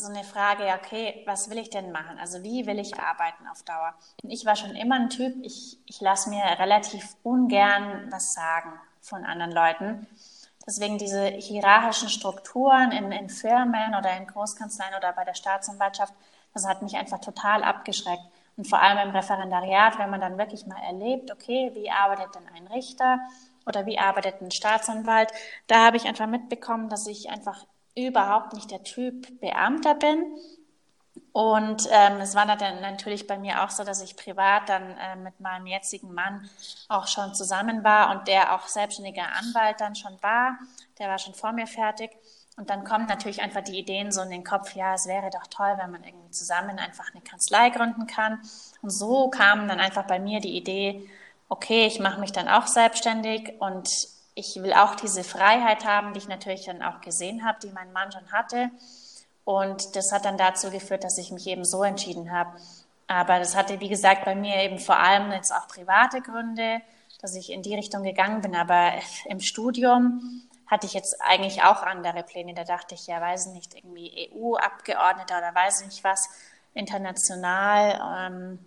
[0.00, 2.18] so eine Frage, okay, was will ich denn machen?
[2.18, 3.94] Also wie will ich arbeiten auf Dauer?
[4.22, 8.72] Und ich war schon immer ein Typ, ich, ich lasse mir relativ ungern was sagen
[9.00, 10.06] von anderen Leuten.
[10.66, 16.14] Deswegen diese hierarchischen Strukturen in, in Firmen oder in Großkanzleien oder bei der Staatsanwaltschaft,
[16.54, 18.22] das hat mich einfach total abgeschreckt.
[18.56, 22.46] Und vor allem im Referendariat, wenn man dann wirklich mal erlebt, okay, wie arbeitet denn
[22.54, 23.18] ein Richter
[23.66, 25.32] oder wie arbeitet ein Staatsanwalt,
[25.66, 27.64] da habe ich einfach mitbekommen, dass ich einfach
[28.06, 30.24] überhaupt nicht der Typ Beamter bin.
[31.32, 35.16] Und ähm, es war dann natürlich bei mir auch so, dass ich privat dann äh,
[35.16, 36.48] mit meinem jetzigen Mann
[36.88, 40.58] auch schon zusammen war und der auch selbstständiger Anwalt dann schon war.
[40.98, 42.10] Der war schon vor mir fertig.
[42.56, 45.46] Und dann kommen natürlich einfach die Ideen so in den Kopf, ja, es wäre doch
[45.46, 48.40] toll, wenn man irgendwie zusammen einfach eine Kanzlei gründen kann.
[48.82, 51.08] Und so kam dann einfach bei mir die Idee,
[51.48, 53.88] okay, ich mache mich dann auch selbstständig und
[54.40, 57.92] ich will auch diese Freiheit haben, die ich natürlich dann auch gesehen habe, die mein
[57.92, 58.70] Mann schon hatte.
[59.44, 62.58] Und das hat dann dazu geführt, dass ich mich eben so entschieden habe.
[63.06, 66.80] Aber das hatte, wie gesagt, bei mir eben vor allem jetzt auch private Gründe,
[67.20, 68.54] dass ich in die Richtung gegangen bin.
[68.54, 68.92] Aber
[69.26, 72.54] im Studium hatte ich jetzt eigentlich auch andere Pläne.
[72.54, 76.30] Da dachte ich, ja, weiß nicht, irgendwie EU-Abgeordneter oder weiß nicht was,
[76.72, 78.28] international.
[78.30, 78.58] Ähm,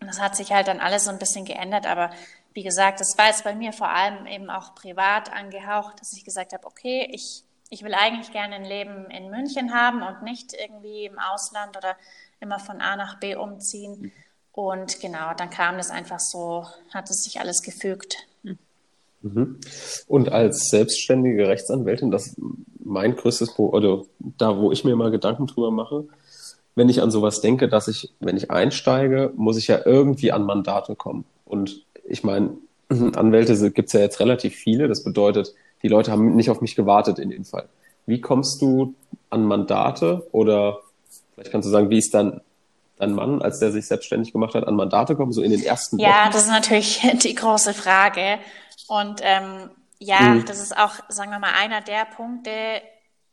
[0.00, 1.86] das hat sich halt dann alles so ein bisschen geändert.
[1.86, 2.10] Aber
[2.54, 6.24] wie gesagt, das war jetzt bei mir vor allem eben auch privat angehaucht, dass ich
[6.24, 10.52] gesagt habe, okay, ich, ich will eigentlich gerne ein Leben in München haben und nicht
[10.52, 11.96] irgendwie im Ausland oder
[12.40, 14.12] immer von A nach B umziehen.
[14.52, 18.26] Und genau, dann kam das einfach so, hat es sich alles gefügt.
[19.22, 19.60] Mhm.
[20.06, 22.36] Und als selbstständige Rechtsanwältin, das ist
[22.84, 26.04] mein größtes Problem, oder da, wo ich mir mal Gedanken drüber mache,
[26.74, 30.44] wenn ich an sowas denke, dass ich, wenn ich einsteige, muss ich ja irgendwie an
[30.44, 31.24] Mandate kommen.
[31.44, 32.58] Und ich meine,
[32.90, 34.86] Anwälte gibt es ja jetzt relativ viele.
[34.86, 37.68] Das bedeutet, die Leute haben nicht auf mich gewartet in dem Fall.
[38.06, 38.94] Wie kommst du
[39.30, 40.80] an Mandate oder
[41.34, 42.42] vielleicht kannst du sagen, wie ist dann
[42.98, 45.96] dein Mann, als der sich selbstständig gemacht hat, an Mandate kommen, so in den ersten
[45.96, 46.04] Wochen?
[46.04, 48.38] Ja, das ist natürlich die große Frage.
[48.88, 50.44] Und ähm, ja, mhm.
[50.44, 52.50] das ist auch, sagen wir mal, einer der Punkte,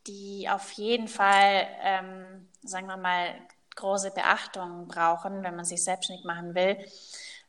[0.08, 3.26] die auf jeden Fall, ähm, sagen wir mal,
[3.76, 6.78] große Beachtung brauchen, wenn man sich selbstständig machen will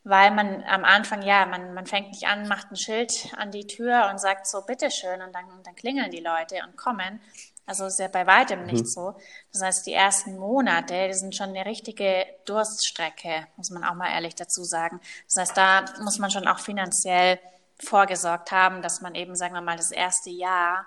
[0.05, 3.66] weil man am Anfang, ja, man, man fängt nicht an, macht ein Schild an die
[3.66, 7.20] Tür und sagt so, bitteschön, und dann, dann klingeln die Leute und kommen.
[7.66, 8.88] Also ist ja bei weitem nicht mhm.
[8.88, 9.14] so.
[9.53, 14.11] Das heißt, die ersten Monate, die sind schon eine richtige Durststrecke, muss man auch mal
[14.11, 15.01] ehrlich dazu sagen.
[15.26, 17.38] Das heißt, da muss man schon auch finanziell
[17.78, 20.86] vorgesorgt haben, dass man eben, sagen wir mal, das erste Jahr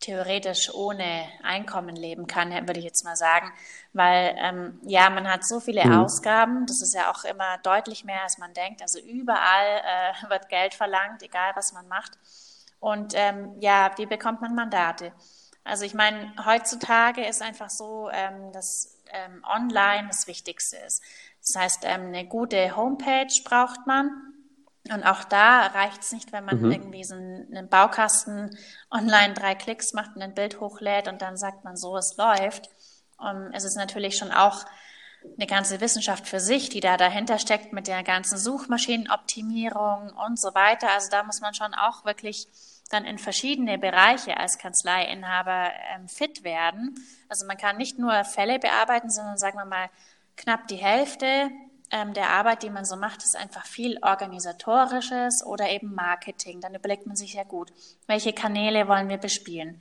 [0.00, 3.52] theoretisch ohne Einkommen leben kann, würde ich jetzt mal sagen.
[3.92, 6.00] Weil ähm, ja, man hat so viele mhm.
[6.00, 8.82] Ausgaben, das ist ja auch immer deutlich mehr, als man denkt.
[8.82, 12.12] Also überall äh, wird Geld verlangt, egal was man macht.
[12.80, 15.12] Und ähm, ja, wie bekommt man Mandate?
[15.64, 21.02] Also ich meine, heutzutage ist einfach so, ähm, dass ähm, online das Wichtigste ist.
[21.40, 24.27] Das heißt, ähm, eine gute Homepage braucht man
[24.92, 26.72] und auch da reicht es nicht, wenn man mhm.
[26.72, 28.56] irgendwie so einen, Baukasten
[28.90, 32.70] online drei Klicks macht und ein Bild hochlädt und dann sagt man so, es läuft.
[33.18, 34.64] Um, es ist natürlich schon auch
[35.36, 40.54] eine ganze Wissenschaft für sich, die da dahinter steckt mit der ganzen Suchmaschinenoptimierung und so
[40.54, 40.90] weiter.
[40.92, 42.46] Also da muss man schon auch wirklich
[42.90, 46.94] dann in verschiedene Bereiche als Kanzleiinhaber ähm, fit werden.
[47.28, 49.90] Also man kann nicht nur Fälle bearbeiten, sondern sagen wir mal
[50.36, 51.50] knapp die Hälfte
[51.90, 56.60] ähm, der Arbeit, die man so macht, ist einfach viel organisatorisches oder eben Marketing.
[56.60, 57.72] Dann überlegt man sich ja gut,
[58.06, 59.80] welche Kanäle wollen wir bespielen.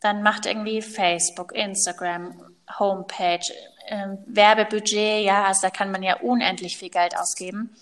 [0.00, 3.52] Dann macht irgendwie Facebook, Instagram, Homepage,
[3.88, 7.74] ähm, Werbebudget, ja, also da kann man ja unendlich viel Geld ausgeben.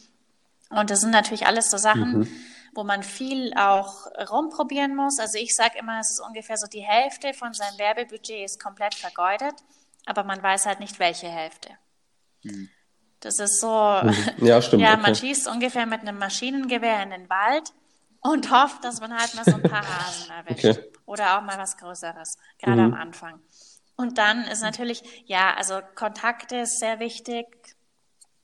[0.70, 2.28] Und das sind natürlich alles so Sachen, mhm.
[2.74, 5.18] wo man viel auch rumprobieren muss.
[5.18, 8.94] Also ich sage immer, es ist ungefähr so die Hälfte von seinem Werbebudget ist komplett
[8.94, 9.54] vergeudet,
[10.06, 11.70] aber man weiß halt nicht, welche Hälfte.
[12.42, 12.70] Mhm.
[13.20, 14.14] Das ist so, mhm.
[14.46, 17.72] ja, stimmt, ja man schießt ungefähr mit einem Maschinengewehr in den Wald
[18.20, 20.64] und hofft, dass man halt mal so ein paar Hasen erwischt.
[20.64, 20.92] Okay.
[21.06, 22.94] Oder auch mal was Größeres, gerade mhm.
[22.94, 23.40] am Anfang.
[23.96, 27.46] Und dann ist natürlich, ja, also Kontakte ist sehr wichtig.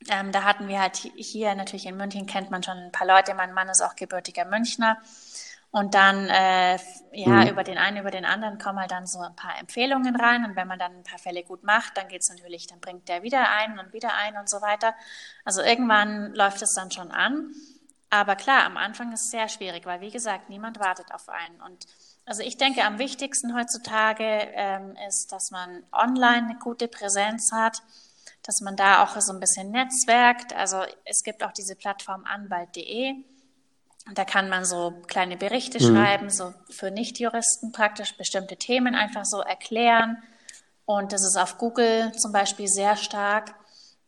[0.09, 3.35] Ähm, da hatten wir halt hier natürlich in München kennt man schon ein paar Leute.
[3.35, 4.97] Mein Mann ist auch gebürtiger Münchner.
[5.73, 6.77] Und dann, äh,
[7.13, 7.47] ja, mhm.
[7.47, 10.45] über den einen, über den anderen kommen halt dann so ein paar Empfehlungen rein.
[10.45, 13.23] Und wenn man dann ein paar Fälle gut macht, dann geht's natürlich, dann bringt der
[13.23, 14.93] wieder ein und wieder ein und so weiter.
[15.43, 17.55] Also irgendwann läuft es dann schon an.
[18.11, 21.59] Aber klar, am Anfang ist es sehr schwierig, weil wie gesagt, niemand wartet auf einen.
[21.59, 21.87] Und
[22.25, 27.81] also ich denke, am wichtigsten heutzutage ähm, ist, dass man online eine gute Präsenz hat,
[28.43, 30.53] dass man da auch so ein bisschen netzwerkt.
[30.53, 33.15] Also es gibt auch diese Plattform anwalt.de
[34.11, 35.95] da kann man so kleine Berichte mhm.
[35.95, 40.21] schreiben, so für Nichtjuristen praktisch bestimmte Themen einfach so erklären.
[40.85, 43.55] Und das ist auf Google zum Beispiel sehr stark,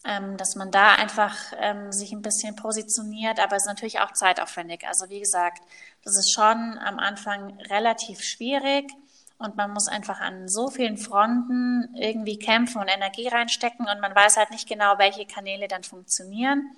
[0.03, 4.11] ähm, dass man da einfach ähm, sich ein bisschen positioniert, aber es ist natürlich auch
[4.11, 4.85] zeitaufwendig.
[4.85, 5.61] Also wie gesagt,
[6.03, 8.91] das ist schon am Anfang relativ schwierig
[9.37, 14.13] und man muss einfach an so vielen Fronten irgendwie kämpfen und Energie reinstecken und man
[14.13, 16.75] weiß halt nicht genau, welche Kanäle dann funktionieren.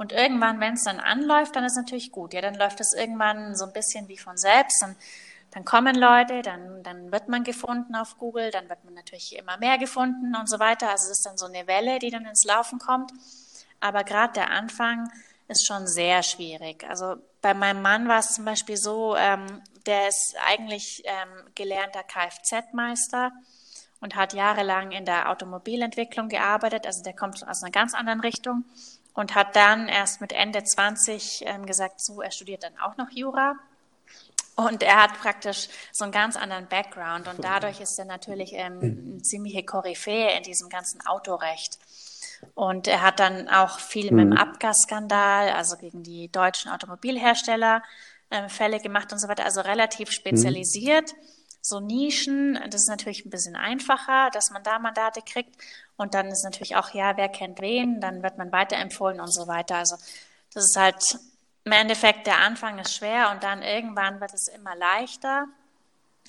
[0.00, 2.32] Und irgendwann, wenn es dann anläuft, dann ist natürlich gut.
[2.32, 4.80] Ja, dann läuft es irgendwann so ein bisschen wie von selbst.
[4.80, 4.96] Dann,
[5.50, 9.58] dann kommen Leute, dann, dann wird man gefunden auf Google, dann wird man natürlich immer
[9.58, 10.88] mehr gefunden und so weiter.
[10.88, 13.12] Also es ist dann so eine Welle, die dann ins Laufen kommt.
[13.78, 15.12] Aber gerade der Anfang
[15.48, 16.82] ist schon sehr schwierig.
[16.88, 22.04] Also bei meinem Mann war es zum Beispiel so, ähm, der ist eigentlich ähm, gelernter
[22.04, 23.32] Kfz-Meister
[24.00, 26.86] und hat jahrelang in der Automobilentwicklung gearbeitet.
[26.86, 28.64] Also der kommt aus einer ganz anderen Richtung
[29.14, 33.10] und hat dann erst mit Ende 20 ähm, gesagt, so, er studiert dann auch noch
[33.10, 33.54] Jura.
[34.56, 38.78] Und er hat praktisch so einen ganz anderen Background und dadurch ist er natürlich ähm,
[38.80, 41.78] eine ziemliche Koryphäe in diesem ganzen Autorecht.
[42.54, 44.36] Und er hat dann auch viel mit dem mhm.
[44.36, 47.82] Abgasskandal, also gegen die deutschen Automobilhersteller,
[48.28, 51.12] äh, Fälle gemacht und so weiter, also relativ spezialisiert.
[51.12, 55.54] Mhm so Nischen, das ist natürlich ein bisschen einfacher, dass man da Mandate kriegt.
[55.96, 59.46] Und dann ist natürlich auch, ja, wer kennt wen, dann wird man weiterempfohlen und so
[59.46, 59.76] weiter.
[59.76, 59.96] Also
[60.54, 61.18] das ist halt
[61.64, 65.46] im Endeffekt, der Anfang ist schwer und dann irgendwann wird es immer leichter.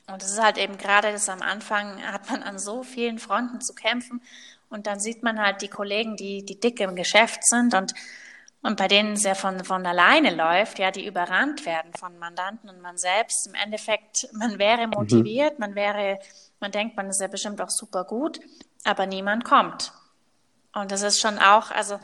[0.08, 3.62] Und es ist halt eben gerade das am Anfang hat man an so vielen Fronten
[3.62, 4.22] zu kämpfen.
[4.70, 7.94] Und dann sieht man halt die Kollegen, die, die dick im Geschäft sind und
[8.64, 12.70] und bei denen es ja von, von alleine läuft, ja, die überrannt werden von Mandanten
[12.70, 14.94] und man selbst, im Endeffekt, man wäre mhm.
[14.94, 15.66] motiviert, mhm.
[15.66, 16.20] man wäre,
[16.60, 18.40] man denkt, man ist ja bestimmt auch super gut,
[18.84, 19.94] aber niemand kommt.
[20.74, 22.00] Und das ist schon auch, also,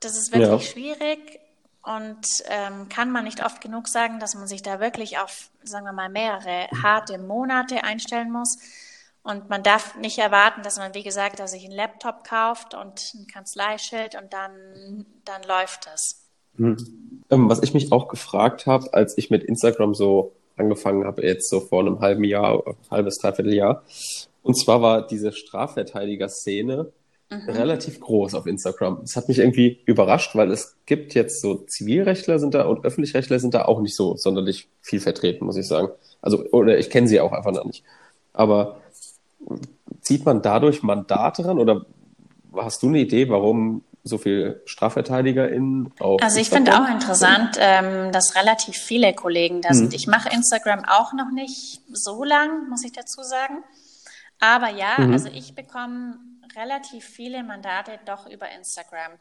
[0.00, 0.72] das ist wirklich ja.
[0.72, 1.40] schwierig.
[1.82, 5.84] und ähm, kann man nicht oft genug sagen, dass man sich da wirklich auf, sagen
[5.84, 8.58] wir mal, mehrere harte Monate einstellen muss.
[9.28, 13.12] Und man darf nicht erwarten, dass man, wie gesagt, dass sich einen Laptop kauft und
[13.14, 16.24] ein Kanzleischild und dann, dann läuft das.
[16.56, 16.78] Hm.
[17.28, 21.50] Ähm, was ich mich auch gefragt habe, als ich mit Instagram so angefangen habe, jetzt
[21.50, 23.84] so vor einem halben Jahr, halbes, dreiviertel Jahr.
[24.42, 26.90] Und zwar war diese Strafverteidiger-Szene
[27.28, 27.50] mhm.
[27.50, 29.00] relativ groß auf Instagram.
[29.02, 33.40] Das hat mich irgendwie überrascht, weil es gibt jetzt so Zivilrechtler sind da und Öffentlichrechtler
[33.40, 35.90] sind da auch nicht so sonderlich viel vertreten, muss ich sagen.
[36.22, 37.84] Also, oder ich kenne sie auch einfach noch nicht.
[38.32, 38.80] Aber
[40.08, 41.84] zieht man dadurch Mandate ran oder
[42.56, 48.10] hast du eine Idee, warum so viele StrafverteidigerInnen auf Also ich finde auch interessant, ähm,
[48.10, 49.92] dass relativ viele Kollegen da sind.
[49.92, 49.96] Hm.
[49.96, 53.62] Ich mache Instagram auch noch nicht so lang, muss ich dazu sagen.
[54.40, 55.12] Aber ja, mhm.
[55.12, 56.16] also ich bekomme
[56.56, 59.12] relativ viele Mandate doch über Instagram.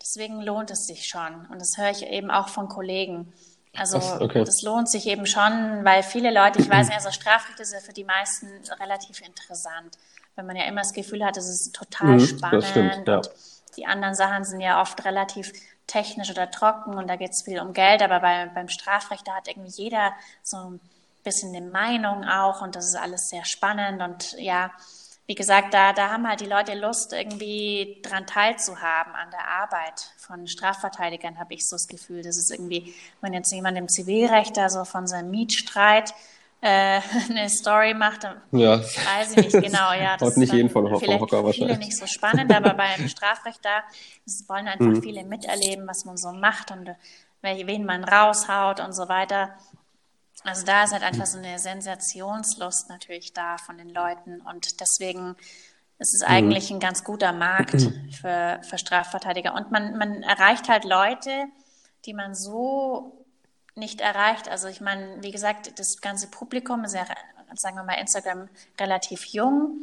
[0.00, 1.48] Deswegen lohnt es sich schon.
[1.50, 3.32] Und das höre ich eben auch von Kollegen.
[3.76, 4.44] Also okay.
[4.44, 7.80] das lohnt sich eben schon, weil viele Leute, ich weiß nicht, also Strafrecht ist ja
[7.80, 8.46] für die meisten
[8.78, 9.96] relativ interessant,
[10.38, 13.20] wenn man ja immer das Gefühl hat, es ist total mhm, spannend stimmt, ja.
[13.76, 15.52] die anderen Sachen sind ja oft relativ
[15.86, 19.34] technisch oder trocken und da geht es viel um Geld, aber bei, beim Strafrecht, da
[19.34, 20.12] hat irgendwie jeder
[20.42, 20.80] so ein
[21.24, 24.70] bisschen eine Meinung auch und das ist alles sehr spannend und ja,
[25.26, 30.10] wie gesagt, da, da haben halt die Leute Lust, irgendwie dran teilzuhaben an der Arbeit
[30.16, 32.22] von Strafverteidigern, habe ich so das Gefühl.
[32.22, 36.14] Das ist irgendwie, wenn jetzt jemand im Zivilrecht da so von seinem Mietstreit
[36.60, 37.00] äh,
[37.30, 38.80] eine Story macht, dann ja.
[38.80, 39.92] weiß ich nicht genau.
[39.92, 43.08] Ja, das ist nicht jeden von vielleicht Hocker für viele nicht so spannend, aber beim
[43.08, 43.82] Strafrecht da
[44.48, 45.02] wollen einfach mhm.
[45.02, 46.90] viele miterleben, was man so macht und
[47.42, 49.50] wen man raushaut und so weiter.
[50.44, 55.36] Also da ist halt einfach so eine Sensationslust natürlich da von den Leuten und deswegen
[55.98, 57.88] ist es eigentlich ein ganz guter Markt
[58.20, 59.54] für, für Strafverteidiger.
[59.54, 61.46] Und man, man erreicht halt Leute,
[62.06, 63.26] die man so
[63.78, 64.48] nicht erreicht.
[64.48, 67.06] Also ich meine, wie gesagt, das ganze Publikum ist ja,
[67.54, 68.48] sagen wir mal, Instagram
[68.78, 69.78] relativ jung.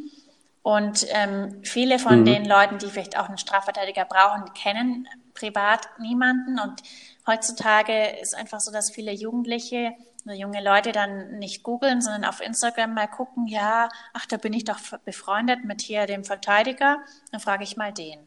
[0.61, 2.25] Und ähm, viele von mhm.
[2.25, 6.59] den Leuten, die vielleicht auch einen Strafverteidiger brauchen, kennen privat niemanden.
[6.59, 6.81] Und
[7.27, 9.93] heutzutage ist einfach so, dass viele Jugendliche
[10.33, 14.63] junge Leute dann nicht googeln, sondern auf Instagram mal gucken, ja, ach, da bin ich
[14.63, 16.97] doch befreundet mit hier dem Verteidiger,
[17.31, 18.19] dann frage ich mal den.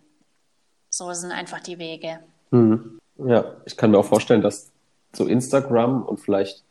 [0.91, 2.21] So sind einfach die Wege.
[2.51, 3.01] Mhm.
[3.17, 4.71] Ja, ich kann mir auch vorstellen, dass
[5.13, 6.63] so Instagram und vielleicht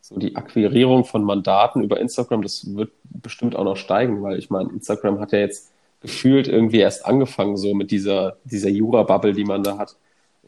[0.00, 4.50] so die Akquirierung von Mandaten über Instagram, das wird bestimmt auch noch steigen, weil ich
[4.50, 9.44] meine, Instagram hat ja jetzt gefühlt irgendwie erst angefangen, so mit dieser, dieser Jura-Bubble, die
[9.44, 9.96] man da hat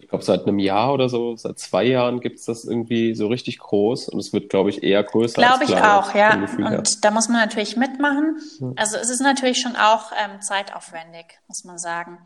[0.00, 3.28] ich glaube, seit einem Jahr oder so, seit zwei Jahren gibt es das irgendwie so
[3.28, 5.40] richtig groß und es wird, glaube ich, eher größer.
[5.40, 6.34] Glaube ich auch, ja.
[6.34, 6.82] Und her.
[7.02, 8.38] da muss man natürlich mitmachen.
[8.76, 12.18] Also es ist natürlich schon auch ähm, zeitaufwendig, muss man sagen.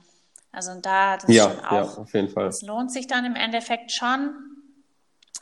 [0.52, 2.46] Also da, das ja, schon auch, ja, auf jeden Fall.
[2.48, 4.30] Es lohnt sich dann im Endeffekt schon.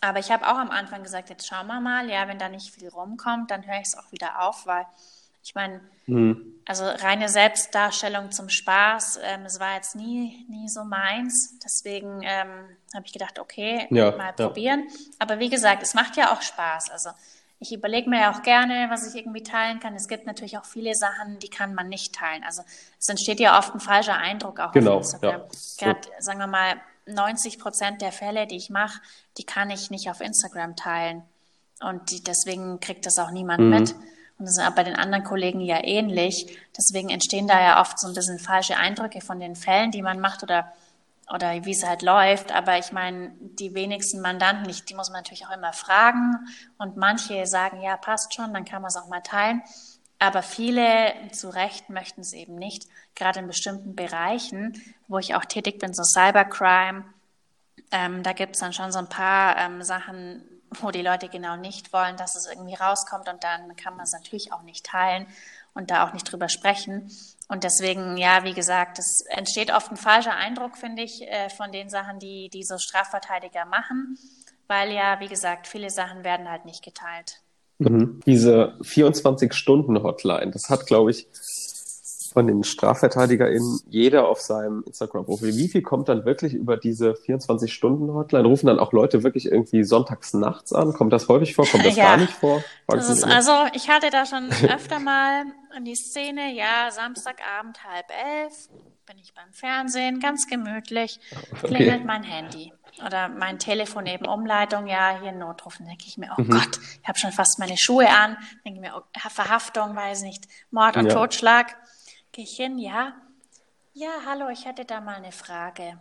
[0.01, 2.75] Aber ich habe auch am Anfang gesagt, jetzt schauen wir mal, ja, wenn da nicht
[2.75, 4.87] viel rumkommt, dann höre ich es auch wieder auf, weil
[5.43, 6.61] ich meine, mhm.
[6.67, 11.59] also reine Selbstdarstellung zum Spaß, ähm, es war jetzt nie, nie so meins.
[11.65, 14.33] Deswegen ähm, habe ich gedacht, okay, ja, mal ja.
[14.33, 14.89] probieren.
[15.19, 16.91] Aber wie gesagt, es macht ja auch Spaß.
[16.91, 17.11] Also
[17.59, 19.95] ich überlege mir ja auch gerne, was ich irgendwie teilen kann.
[19.95, 22.43] Es gibt natürlich auch viele Sachen, die kann man nicht teilen.
[22.45, 22.63] Also
[22.99, 25.43] es entsteht ja oft ein falscher Eindruck auch genau, auf Instagram.
[25.43, 25.47] Ja.
[25.79, 26.81] Gerade, sagen wir mal,
[27.15, 29.01] 90 Prozent der Fälle, die ich mache,
[29.39, 31.23] die kann ich nicht auf Instagram teilen.
[31.81, 33.71] Und die, deswegen kriegt das auch niemand mhm.
[33.71, 33.95] mit.
[34.39, 36.59] Und das ist bei den anderen Kollegen ja ähnlich.
[36.77, 40.19] Deswegen entstehen da ja oft so ein bisschen falsche Eindrücke von den Fällen, die man
[40.19, 40.73] macht oder,
[41.33, 42.53] oder wie es halt läuft.
[42.53, 46.37] Aber ich meine, die wenigsten Mandanten, ich, die muss man natürlich auch immer fragen.
[46.79, 49.63] Und manche sagen, ja, passt schon, dann kann man es auch mal teilen.
[50.21, 55.47] Aber viele zu Recht möchten es eben nicht, gerade in bestimmten Bereichen, wo ich auch
[55.47, 57.05] tätig bin, so Cybercrime.
[57.91, 60.45] Ähm, da gibt es dann schon so ein paar ähm, Sachen,
[60.79, 64.12] wo die Leute genau nicht wollen, dass es irgendwie rauskommt und dann kann man es
[64.12, 65.27] natürlich auch nicht teilen
[65.73, 67.11] und da auch nicht drüber sprechen.
[67.49, 71.73] Und deswegen, ja, wie gesagt, es entsteht oft ein falscher Eindruck, finde ich, äh, von
[71.73, 74.18] den Sachen, die, die so Strafverteidiger machen,
[74.68, 77.41] weil ja, wie gesagt, viele Sachen werden halt nicht geteilt.
[77.81, 78.20] Mhm.
[78.26, 81.26] Diese 24-Stunden-Hotline, das hat, glaube ich,
[82.33, 85.57] von den StrafverteidigerInnen jeder auf seinem Instagram-Profil.
[85.57, 88.47] Wie viel kommt dann wirklich über diese 24-Stunden-Hotline?
[88.47, 90.93] Rufen dann auch Leute wirklich irgendwie sonntags nachts an?
[90.93, 91.66] Kommt das häufig vor?
[91.66, 92.62] Kommt das ja, gar nicht vor?
[92.93, 95.45] Ist, also ich hatte da schon öfter mal
[95.76, 98.68] in die Szene, ja, Samstagabend halb elf,
[99.11, 101.19] bin ich beim Fernsehen, ganz gemütlich,
[101.65, 102.05] klingelt okay.
[102.05, 102.73] mein Handy
[103.05, 105.79] oder mein Telefon eben Umleitung, ja, hier Notruf.
[105.79, 106.51] Dann denke ich mir, oh mhm.
[106.51, 108.37] Gott, ich habe schon fast meine Schuhe an.
[108.65, 111.15] Denke mir, oh, Verhaftung, weiß nicht, Mord und ja.
[111.15, 111.77] Totschlag.
[112.31, 113.17] Gehe ich hin, ja?
[113.95, 115.99] Ja, hallo, ich hätte da mal eine Frage.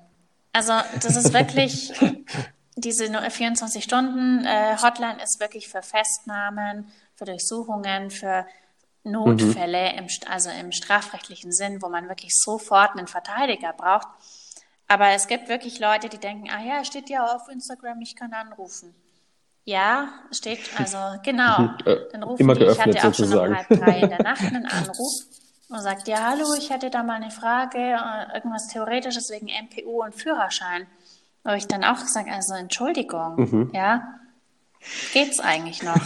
[0.53, 1.91] Also, das ist wirklich,
[2.76, 8.45] diese 24-Stunden-Hotline äh, ist wirklich für Festnahmen, für Durchsuchungen, für
[9.04, 10.00] Notfälle, mhm.
[10.00, 14.08] im, also im strafrechtlichen Sinn, wo man wirklich sofort einen Verteidiger braucht.
[14.88, 18.34] Aber es gibt wirklich Leute, die denken, ah ja, steht ja auf Instagram, ich kann
[18.34, 18.93] anrufen.
[19.64, 21.60] Ja, steht, also genau.
[21.60, 21.78] Mhm.
[21.86, 23.32] Äh, Dann rufen Immer die, ich hatte auch sozusagen.
[23.32, 25.14] schon um halb drei in der Nacht einen Anruf
[25.70, 30.04] und sagt, ja, hallo, ich hätte da mal eine Frage, äh, irgendwas Theoretisches wegen MPU
[30.04, 30.88] und Führerschein.
[31.43, 33.72] Wo ich dann auch gesagt, also Entschuldigung, mhm.
[33.74, 34.20] ja,
[35.14, 36.02] geht's eigentlich noch?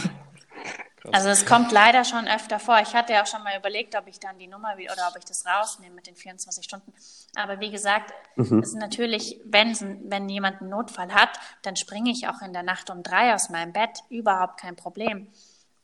[1.12, 2.78] Also es kommt leider schon öfter vor.
[2.80, 5.24] Ich hatte ja auch schon mal überlegt, ob ich dann die Nummer oder ob ich
[5.24, 6.92] das rausnehme mit den 24 Stunden.
[7.34, 8.62] Aber wie gesagt, mhm.
[8.62, 9.76] ist natürlich, wenn,
[10.08, 13.50] wenn jemand einen Notfall hat, dann springe ich auch in der Nacht um drei aus
[13.50, 14.00] meinem Bett.
[14.08, 15.28] Überhaupt kein Problem.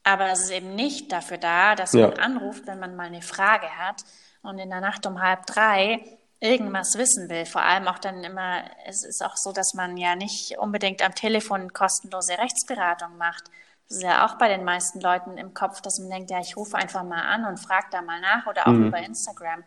[0.02, 2.08] Aber es ist eben nicht dafür da, dass ja.
[2.08, 4.02] man anruft, wenn man mal eine Frage hat
[4.42, 6.02] und in der Nacht um halb drei
[6.40, 7.44] irgendwas wissen will.
[7.44, 11.14] Vor allem auch dann immer, es ist auch so, dass man ja nicht unbedingt am
[11.14, 13.50] Telefon kostenlose Rechtsberatung macht.
[13.90, 16.56] Das ist ja auch bei den meisten Leuten im Kopf, dass man denkt, ja, ich
[16.56, 18.86] rufe einfach mal an und frage da mal nach oder auch mhm.
[18.86, 19.64] über Instagram.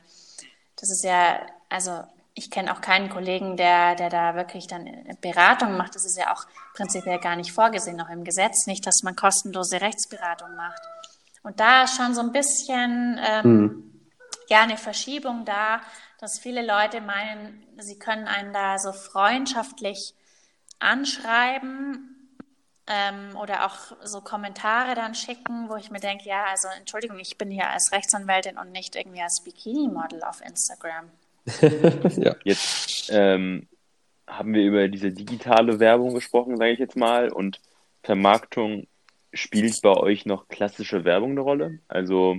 [0.77, 5.75] Das ist ja, also ich kenne auch keinen Kollegen, der, der da wirklich dann Beratung
[5.75, 5.95] macht.
[5.95, 9.81] Das ist ja auch prinzipiell gar nicht vorgesehen, auch im Gesetz nicht, dass man kostenlose
[9.81, 10.81] Rechtsberatung macht.
[11.43, 14.01] Und da ist schon so ein bisschen ähm, mhm.
[14.47, 15.81] ja eine Verschiebung da,
[16.19, 20.15] dass viele Leute meinen, sie können einen da so freundschaftlich
[20.79, 22.12] anschreiben
[22.87, 27.37] ähm, oder auch so Kommentare dann schicken, wo ich mir denke, ja, also Entschuldigung, ich
[27.37, 31.09] bin hier als Rechtsanwältin und nicht irgendwie als Bikini-Model auf Instagram.
[32.17, 32.35] ja.
[32.43, 33.67] Jetzt ähm,
[34.27, 37.59] haben wir über diese digitale Werbung gesprochen, sage ich jetzt mal, und
[38.03, 38.87] Vermarktung
[39.33, 41.79] spielt bei euch noch klassische Werbung eine Rolle?
[41.87, 42.37] Also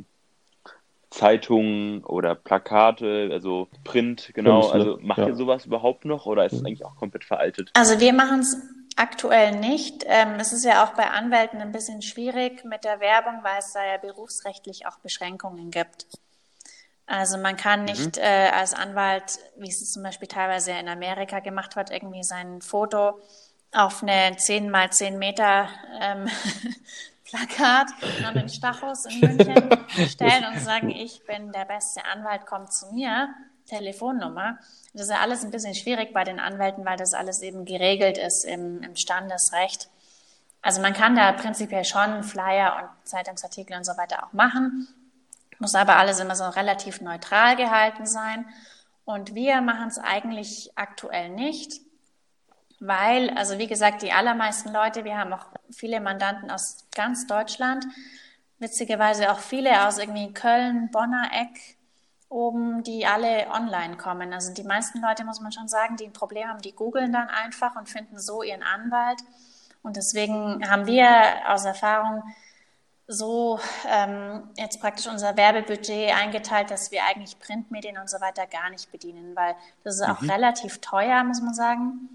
[1.11, 4.68] Zeitungen oder Plakate, also Print, genau.
[4.68, 5.28] Also macht ja.
[5.28, 7.70] ihr sowas überhaupt noch oder ist es eigentlich auch komplett veraltet?
[7.74, 8.57] Also wir machen es
[8.97, 10.05] Aktuell nicht.
[10.07, 13.72] Ähm, es ist ja auch bei Anwälten ein bisschen schwierig mit der Werbung, weil es
[13.72, 16.07] da ja berufsrechtlich auch Beschränkungen gibt.
[17.07, 17.86] Also man kann mhm.
[17.86, 18.22] nicht mhm.
[18.22, 23.20] äh, als Anwalt, wie es zum Beispiel teilweise in Amerika gemacht wird, irgendwie sein Foto
[23.72, 25.68] auf eine 10 mal 10 Meter
[26.01, 26.28] ähm,
[27.24, 27.88] Plakat
[28.24, 29.68] an den Stachus in München
[30.09, 33.34] stellen und sagen, ich bin der beste Anwalt, kommt zu mir.
[33.67, 34.59] Telefonnummer.
[34.93, 38.19] Das ist ja alles ein bisschen schwierig bei den Anwälten, weil das alles eben geregelt
[38.19, 39.89] ist im, im Standesrecht.
[40.62, 44.89] Also man kann da prinzipiell schon Flyer und Zeitungsartikel und so weiter auch machen,
[45.59, 48.47] muss aber alles immer so relativ neutral gehalten sein.
[49.05, 51.83] Und wir machen es eigentlich aktuell nicht,
[52.81, 57.85] weil, also wie gesagt, die allermeisten Leute, wir haben auch viele Mandanten aus ganz Deutschland,
[58.59, 61.77] witzigerweise auch viele aus irgendwie Köln, Bonner Eck,
[62.35, 64.32] oben, die alle online kommen.
[64.32, 67.28] Also die meisten Leute, muss man schon sagen, die ein Problem haben, die googeln dann
[67.28, 69.20] einfach und finden so ihren Anwalt.
[69.82, 71.07] Und deswegen haben wir
[71.47, 72.22] aus Erfahrung
[73.07, 78.70] so ähm, jetzt praktisch unser Werbebudget eingeteilt, dass wir eigentlich Printmedien und so weiter gar
[78.70, 79.55] nicht bedienen, weil
[79.85, 80.30] das ist auch mhm.
[80.30, 82.09] relativ teuer, muss man sagen.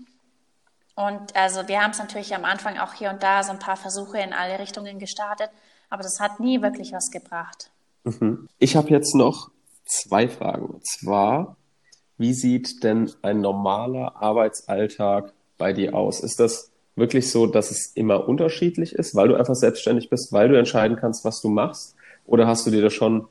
[0.96, 3.78] Und also wir haben es natürlich am Anfang auch hier und da so ein paar
[3.78, 5.52] Versuche in alle Richtungen gestartet,
[5.90, 7.70] aber das hat nie wirklich was gebracht.
[8.04, 8.50] Mhm.
[8.58, 9.52] Ich habe jetzt noch
[9.90, 10.66] zwei Fragen.
[10.66, 11.58] Und zwar,
[12.18, 16.22] wie sieht denn ein normaler Arbeitsalltag bei dir aus?
[16.22, 20.50] Ist das wirklich so, dass es immer unterschiedlich ist, weil du einfach selbstständig bist, weil
[20.50, 21.96] du entscheiden kannst, was du machst?
[22.26, 23.28] Oder hast du dir da schon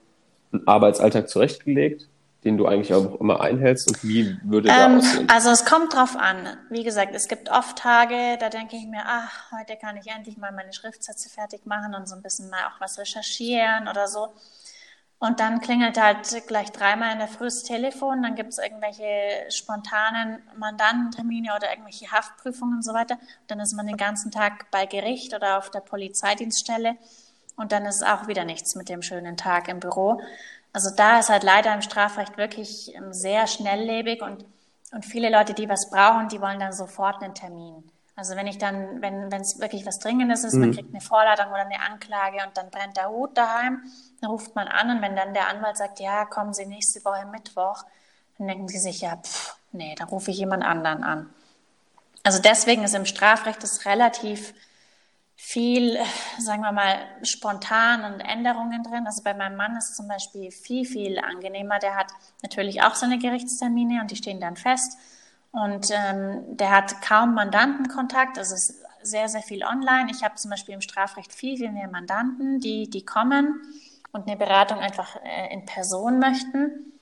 [0.52, 2.08] einen Arbeitsalltag zurechtgelegt,
[2.44, 3.88] den du eigentlich auch immer einhältst?
[3.88, 5.28] Und wie würde der ähm, aussehen?
[5.30, 6.56] Also es kommt drauf an.
[6.70, 10.38] Wie gesagt, es gibt oft Tage, da denke ich mir, ach, heute kann ich endlich
[10.38, 14.28] mal meine Schriftsätze fertig machen und so ein bisschen mal auch was recherchieren oder so.
[15.20, 19.50] Und dann klingelt halt gleich dreimal in der Früh das Telefon, dann gibt es irgendwelche
[19.50, 23.18] spontanen Mandantentermine oder irgendwelche Haftprüfungen und so weiter.
[23.48, 26.96] Dann ist man den ganzen Tag bei Gericht oder auf der Polizeidienststelle
[27.56, 30.20] und dann ist auch wieder nichts mit dem schönen Tag im Büro.
[30.72, 34.44] Also da ist halt leider im Strafrecht wirklich ähm, sehr schnelllebig und,
[34.92, 37.90] und viele Leute, die was brauchen, die wollen dann sofort einen Termin.
[38.18, 40.60] Also wenn ich dann, wenn es wirklich was Dringendes ist, mhm.
[40.60, 43.80] man kriegt eine Vorladung oder eine Anklage und dann brennt der Hut daheim,
[44.20, 47.26] dann ruft man an und wenn dann der Anwalt sagt, ja, kommen Sie nächste Woche
[47.26, 47.84] Mittwoch,
[48.36, 51.30] dann denken sie sich, ja, pff, nee, da rufe ich jemand anderen an.
[52.24, 54.52] Also deswegen ist im Strafrecht das relativ
[55.36, 55.96] viel,
[56.40, 59.06] sagen wir mal, spontan und Änderungen drin.
[59.06, 61.78] Also bei meinem Mann ist es zum Beispiel viel, viel angenehmer.
[61.78, 62.08] Der hat
[62.42, 64.98] natürlich auch seine Gerichtstermine und die stehen dann fest.
[65.50, 70.10] Und ähm, der hat kaum Mandantenkontakt, also ist sehr, sehr viel online.
[70.10, 73.60] Ich habe zum Beispiel im Strafrecht viel, viel mehr Mandanten, die, die kommen
[74.12, 76.92] und eine Beratung einfach äh, in Person möchten.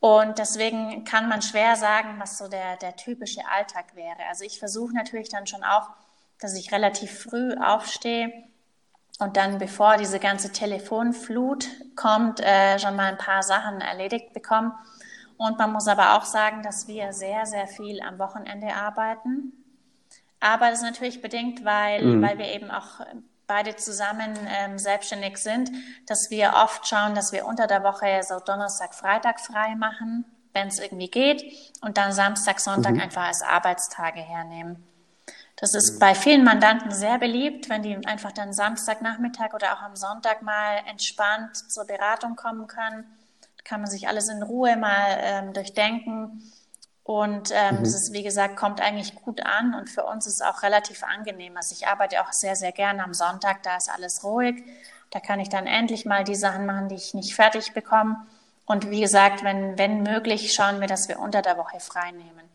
[0.00, 4.18] Und deswegen kann man schwer sagen, was so der, der typische Alltag wäre.
[4.28, 5.90] Also ich versuche natürlich dann schon auch,
[6.40, 8.32] dass ich relativ früh aufstehe
[9.20, 14.74] und dann, bevor diese ganze Telefonflut kommt, äh, schon mal ein paar Sachen erledigt bekomme.
[15.42, 19.52] Und man muss aber auch sagen, dass wir sehr, sehr viel am Wochenende arbeiten.
[20.38, 22.22] Aber das ist natürlich bedingt, weil, mhm.
[22.22, 23.00] weil wir eben auch
[23.48, 25.72] beide zusammen ähm, selbstständig sind,
[26.06, 30.68] dass wir oft schauen, dass wir unter der Woche so Donnerstag, Freitag frei machen, wenn
[30.68, 31.42] es irgendwie geht,
[31.80, 33.00] und dann Samstag, Sonntag mhm.
[33.00, 34.86] einfach als Arbeitstage hernehmen.
[35.56, 35.98] Das ist mhm.
[35.98, 40.82] bei vielen Mandanten sehr beliebt, wenn die einfach dann Samstagnachmittag oder auch am Sonntag mal
[40.88, 43.04] entspannt zur Beratung kommen können.
[43.64, 46.42] Kann man sich alles in Ruhe mal ähm, durchdenken
[47.04, 47.84] und ähm, mhm.
[47.84, 51.02] das ist, wie gesagt, kommt eigentlich gut an und für uns ist es auch relativ
[51.02, 51.56] angenehm.
[51.56, 54.62] Also ich arbeite auch sehr, sehr gerne am Sonntag, da ist alles ruhig.
[55.10, 58.24] Da kann ich dann endlich mal die Sachen machen, die ich nicht fertig bekomme.
[58.66, 62.48] Und wie gesagt, wenn, wenn möglich, schauen wir, dass wir unter der Woche frei nehmen.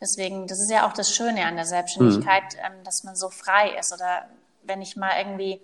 [0.00, 2.60] Deswegen, das ist ja auch das Schöne an der Selbstständigkeit, mhm.
[2.64, 3.92] ähm, dass man so frei ist.
[3.92, 4.28] Oder
[4.62, 5.60] wenn ich mal irgendwie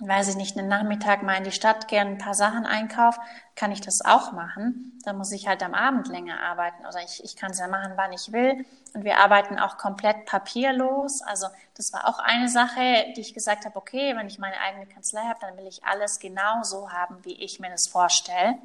[0.00, 3.20] weiß ich nicht, einen Nachmittag mal in die Stadt gehe, ein paar Sachen einkaufe,
[3.54, 4.98] kann ich das auch machen.
[5.04, 7.92] Da muss ich halt am Abend länger arbeiten oder ich, ich kann es ja machen,
[7.94, 8.64] wann ich will.
[8.92, 11.22] Und wir arbeiten auch komplett papierlos.
[11.22, 14.86] Also das war auch eine Sache, die ich gesagt habe, okay, wenn ich meine eigene
[14.86, 18.58] Kanzlei habe, dann will ich alles genau so haben, wie ich mir das vorstelle.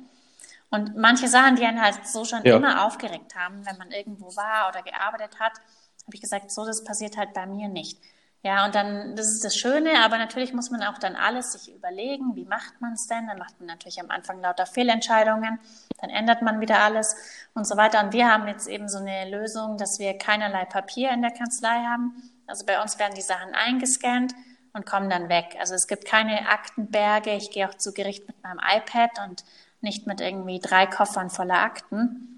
[0.72, 2.58] Und manche Sachen, die einen halt so schon ja.
[2.58, 6.84] immer aufgeregt haben, wenn man irgendwo war oder gearbeitet hat, habe ich gesagt, so das
[6.84, 8.00] passiert halt bei mir nicht.
[8.42, 11.76] Ja, und dann, das ist das Schöne, aber natürlich muss man auch dann alles sich
[11.76, 13.28] überlegen, wie macht man es denn?
[13.28, 15.60] Dann macht man natürlich am Anfang lauter Fehlentscheidungen,
[16.00, 17.18] dann ändert man wieder alles
[17.54, 18.02] und so weiter.
[18.02, 21.84] Und wir haben jetzt eben so eine Lösung, dass wir keinerlei Papier in der Kanzlei
[21.84, 22.14] haben.
[22.48, 24.34] Also bei uns werden die Sachen eingescannt
[24.72, 25.58] und kommen dann weg.
[25.60, 27.36] Also es gibt keine Aktenberge.
[27.36, 29.44] Ich gehe auch zu Gericht mit meinem iPad und
[29.82, 32.29] nicht mit irgendwie drei Koffern voller Akten.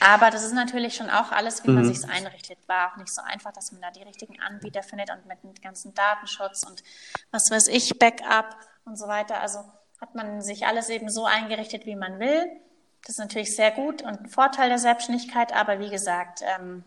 [0.00, 1.94] Aber das ist natürlich schon auch alles, wie man mhm.
[1.94, 2.58] sich einrichtet.
[2.66, 5.54] War auch nicht so einfach, dass man da die richtigen Anbieter findet und mit dem
[5.54, 6.82] ganzen Datenschutz und
[7.30, 9.40] was weiß ich, Backup und so weiter.
[9.40, 9.64] Also
[10.00, 12.44] hat man sich alles eben so eingerichtet, wie man will.
[13.04, 15.52] Das ist natürlich sehr gut und ein Vorteil der Selbstständigkeit.
[15.52, 16.84] Aber wie gesagt, ähm,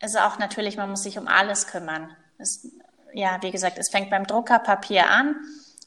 [0.00, 2.10] ist auch natürlich, man muss sich um alles kümmern.
[2.38, 2.68] Es,
[3.12, 5.36] ja, wie gesagt, es fängt beim Druckerpapier an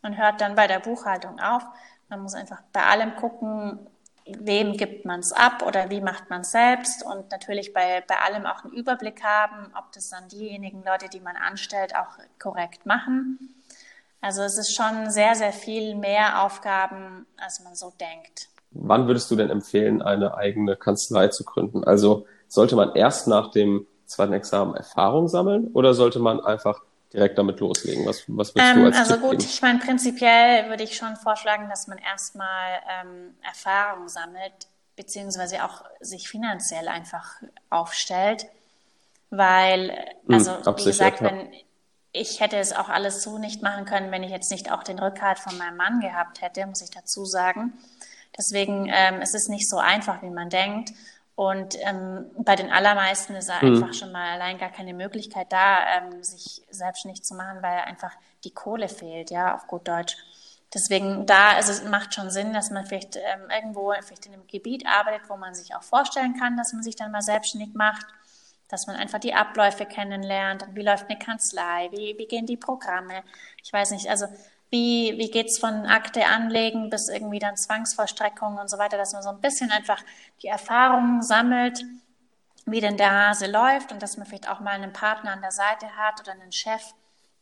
[0.03, 1.63] und hört dann bei der Buchhaltung auf.
[2.09, 3.87] Man muss einfach bei allem gucken,
[4.25, 8.19] wem gibt man es ab oder wie macht man es selbst und natürlich bei, bei
[8.19, 12.85] allem auch einen Überblick haben, ob das dann diejenigen Leute, die man anstellt, auch korrekt
[12.85, 13.37] machen.
[14.21, 18.47] Also es ist schon sehr, sehr viel mehr Aufgaben, als man so denkt.
[18.71, 21.83] Wann würdest du denn empfehlen, eine eigene Kanzlei zu gründen?
[21.83, 26.81] Also sollte man erst nach dem zweiten Examen Erfahrung sammeln oder sollte man einfach
[27.13, 28.05] direkt damit loslegen?
[28.05, 29.43] Was, was würdest ähm, du als Also Tipp gut, geben?
[29.43, 34.53] ich meine, prinzipiell würde ich schon vorschlagen, dass man erstmal ähm, Erfahrung sammelt,
[34.95, 37.35] beziehungsweise auch sich finanziell einfach
[37.69, 38.47] aufstellt.
[39.29, 39.89] Weil,
[40.25, 41.27] hm, also hm, wie gesagt, ja.
[41.27, 41.53] wenn
[42.15, 44.99] ich hätte es auch alles so nicht machen können, wenn ich jetzt nicht auch den
[44.99, 47.73] Rückhalt von meinem Mann gehabt hätte, muss ich dazu sagen.
[48.37, 50.91] Deswegen ähm, es ist es nicht so einfach, wie man denkt.
[51.35, 53.75] Und ähm, bei den allermeisten ist mhm.
[53.75, 58.11] einfach schon mal allein gar keine Möglichkeit da, ähm, sich selbstständig zu machen, weil einfach
[58.43, 60.15] die Kohle fehlt, ja, auf gut Deutsch.
[60.73, 64.47] Deswegen da, also es macht schon Sinn, dass man vielleicht ähm, irgendwo vielleicht in einem
[64.47, 68.05] Gebiet arbeitet, wo man sich auch vorstellen kann, dass man sich dann mal selbstständig macht,
[68.69, 73.23] dass man einfach die Abläufe kennenlernt, wie läuft eine Kanzlei, wie, wie gehen die Programme.
[73.63, 74.27] Ich weiß nicht, also
[74.73, 79.13] wie, wie geht es von Akte anlegen bis irgendwie dann Zwangsvollstreckung und so weiter, dass
[79.13, 80.01] man so ein bisschen einfach
[80.41, 81.85] die Erfahrungen sammelt,
[82.65, 85.51] wie denn der Hase läuft und dass man vielleicht auch mal einen Partner an der
[85.51, 86.81] Seite hat oder einen Chef,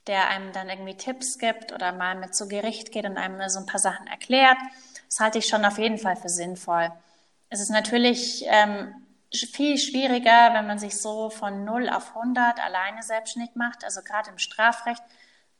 [0.07, 3.59] der einem dann irgendwie Tipps gibt oder mal mit zu Gericht geht und einem so
[3.59, 4.57] ein paar Sachen erklärt.
[5.05, 6.91] Das halte ich schon auf jeden Fall für sinnvoll.
[7.49, 8.93] Es ist natürlich ähm,
[9.33, 13.85] viel schwieriger, wenn man sich so von 0 auf 100 alleine selbstständig macht.
[13.85, 15.01] Also gerade im Strafrecht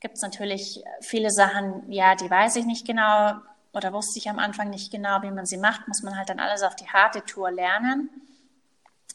[0.02, 3.34] gibt es natürlich viele Sachen, ja, die weiß ich nicht genau
[3.72, 6.40] oder wusste ich am Anfang nicht genau, wie man sie macht, muss man halt dann
[6.40, 8.10] alles auf die harte Tour lernen.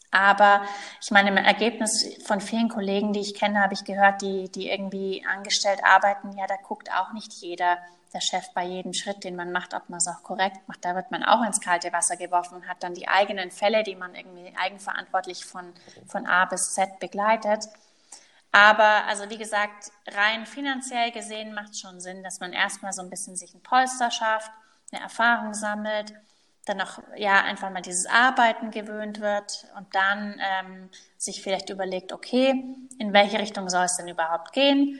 [0.10, 0.62] Aber
[1.02, 4.70] ich meine, im Ergebnis von vielen Kollegen, die ich kenne, habe ich gehört, die, die
[4.70, 7.78] irgendwie angestellt arbeiten, ja, da guckt auch nicht jeder,
[8.14, 10.86] der Chef bei jedem Schritt, den man macht, ob man es auch korrekt macht.
[10.86, 13.96] Da wird man auch ins kalte Wasser geworfen und hat dann die eigenen Fälle, die
[13.96, 15.74] man irgendwie eigenverantwortlich von,
[16.08, 17.68] von A bis Z begleitet.
[18.58, 23.04] Aber also wie gesagt, rein finanziell gesehen macht es schon Sinn, dass man erstmal so
[23.04, 24.50] ein bisschen sich ein Polster schafft,
[24.92, 26.12] eine Erfahrung sammelt,
[26.66, 32.12] dann auch ja einfach mal dieses Arbeiten gewöhnt wird und dann ähm, sich vielleicht überlegt,
[32.12, 32.66] okay,
[32.98, 35.00] in welche Richtung soll es denn überhaupt gehen?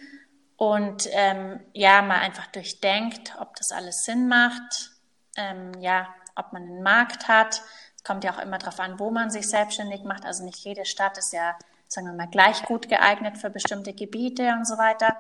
[0.56, 4.92] Und ähm, ja, mal einfach durchdenkt, ob das alles Sinn macht,
[5.36, 7.64] ähm, ja, ob man einen Markt hat,
[8.04, 10.26] kommt ja auch immer darauf an, wo man sich selbstständig macht.
[10.26, 14.54] Also nicht jede Stadt ist ja, sagen wir mal, gleich gut geeignet für bestimmte Gebiete
[14.58, 15.16] und so weiter.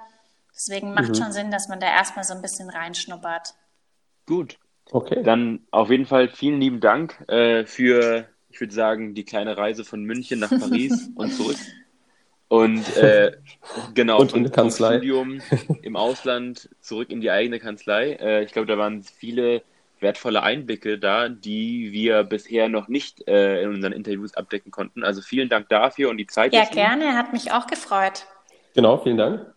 [0.54, 1.16] Deswegen macht mhm.
[1.16, 3.54] schon Sinn, dass man da erstmal so ein bisschen reinschnuppert.
[4.26, 4.58] Gut.
[4.92, 5.22] Okay.
[5.24, 9.84] Dann auf jeden Fall vielen lieben Dank äh, für, ich würde sagen, die kleine Reise
[9.84, 11.58] von München nach Paris und zurück.
[12.50, 13.34] Und äh,
[13.94, 14.98] genau, und in der Kanzlei.
[14.98, 15.42] Studium
[15.82, 18.14] im Ausland zurück in die eigene Kanzlei.
[18.14, 19.64] Äh, ich glaube, da waren viele
[20.00, 25.04] wertvolle Einblicke da, die wir bisher noch nicht äh, in unseren Interviews abdecken konnten.
[25.04, 26.54] Also vielen Dank dafür und die Zeit.
[26.54, 28.26] Ja, gerne, hat mich auch gefreut.
[28.74, 29.54] Genau, vielen Dank.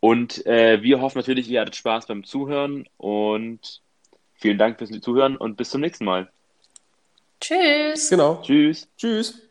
[0.00, 3.82] Und äh, wir hoffen natürlich, ihr hattet Spaß beim Zuhören und
[4.34, 6.30] vielen Dank fürs Zuhören und bis zum nächsten Mal.
[7.40, 8.10] Tschüss.
[8.10, 8.40] Genau.
[8.42, 8.88] Tschüss.
[8.96, 9.47] Tschüss.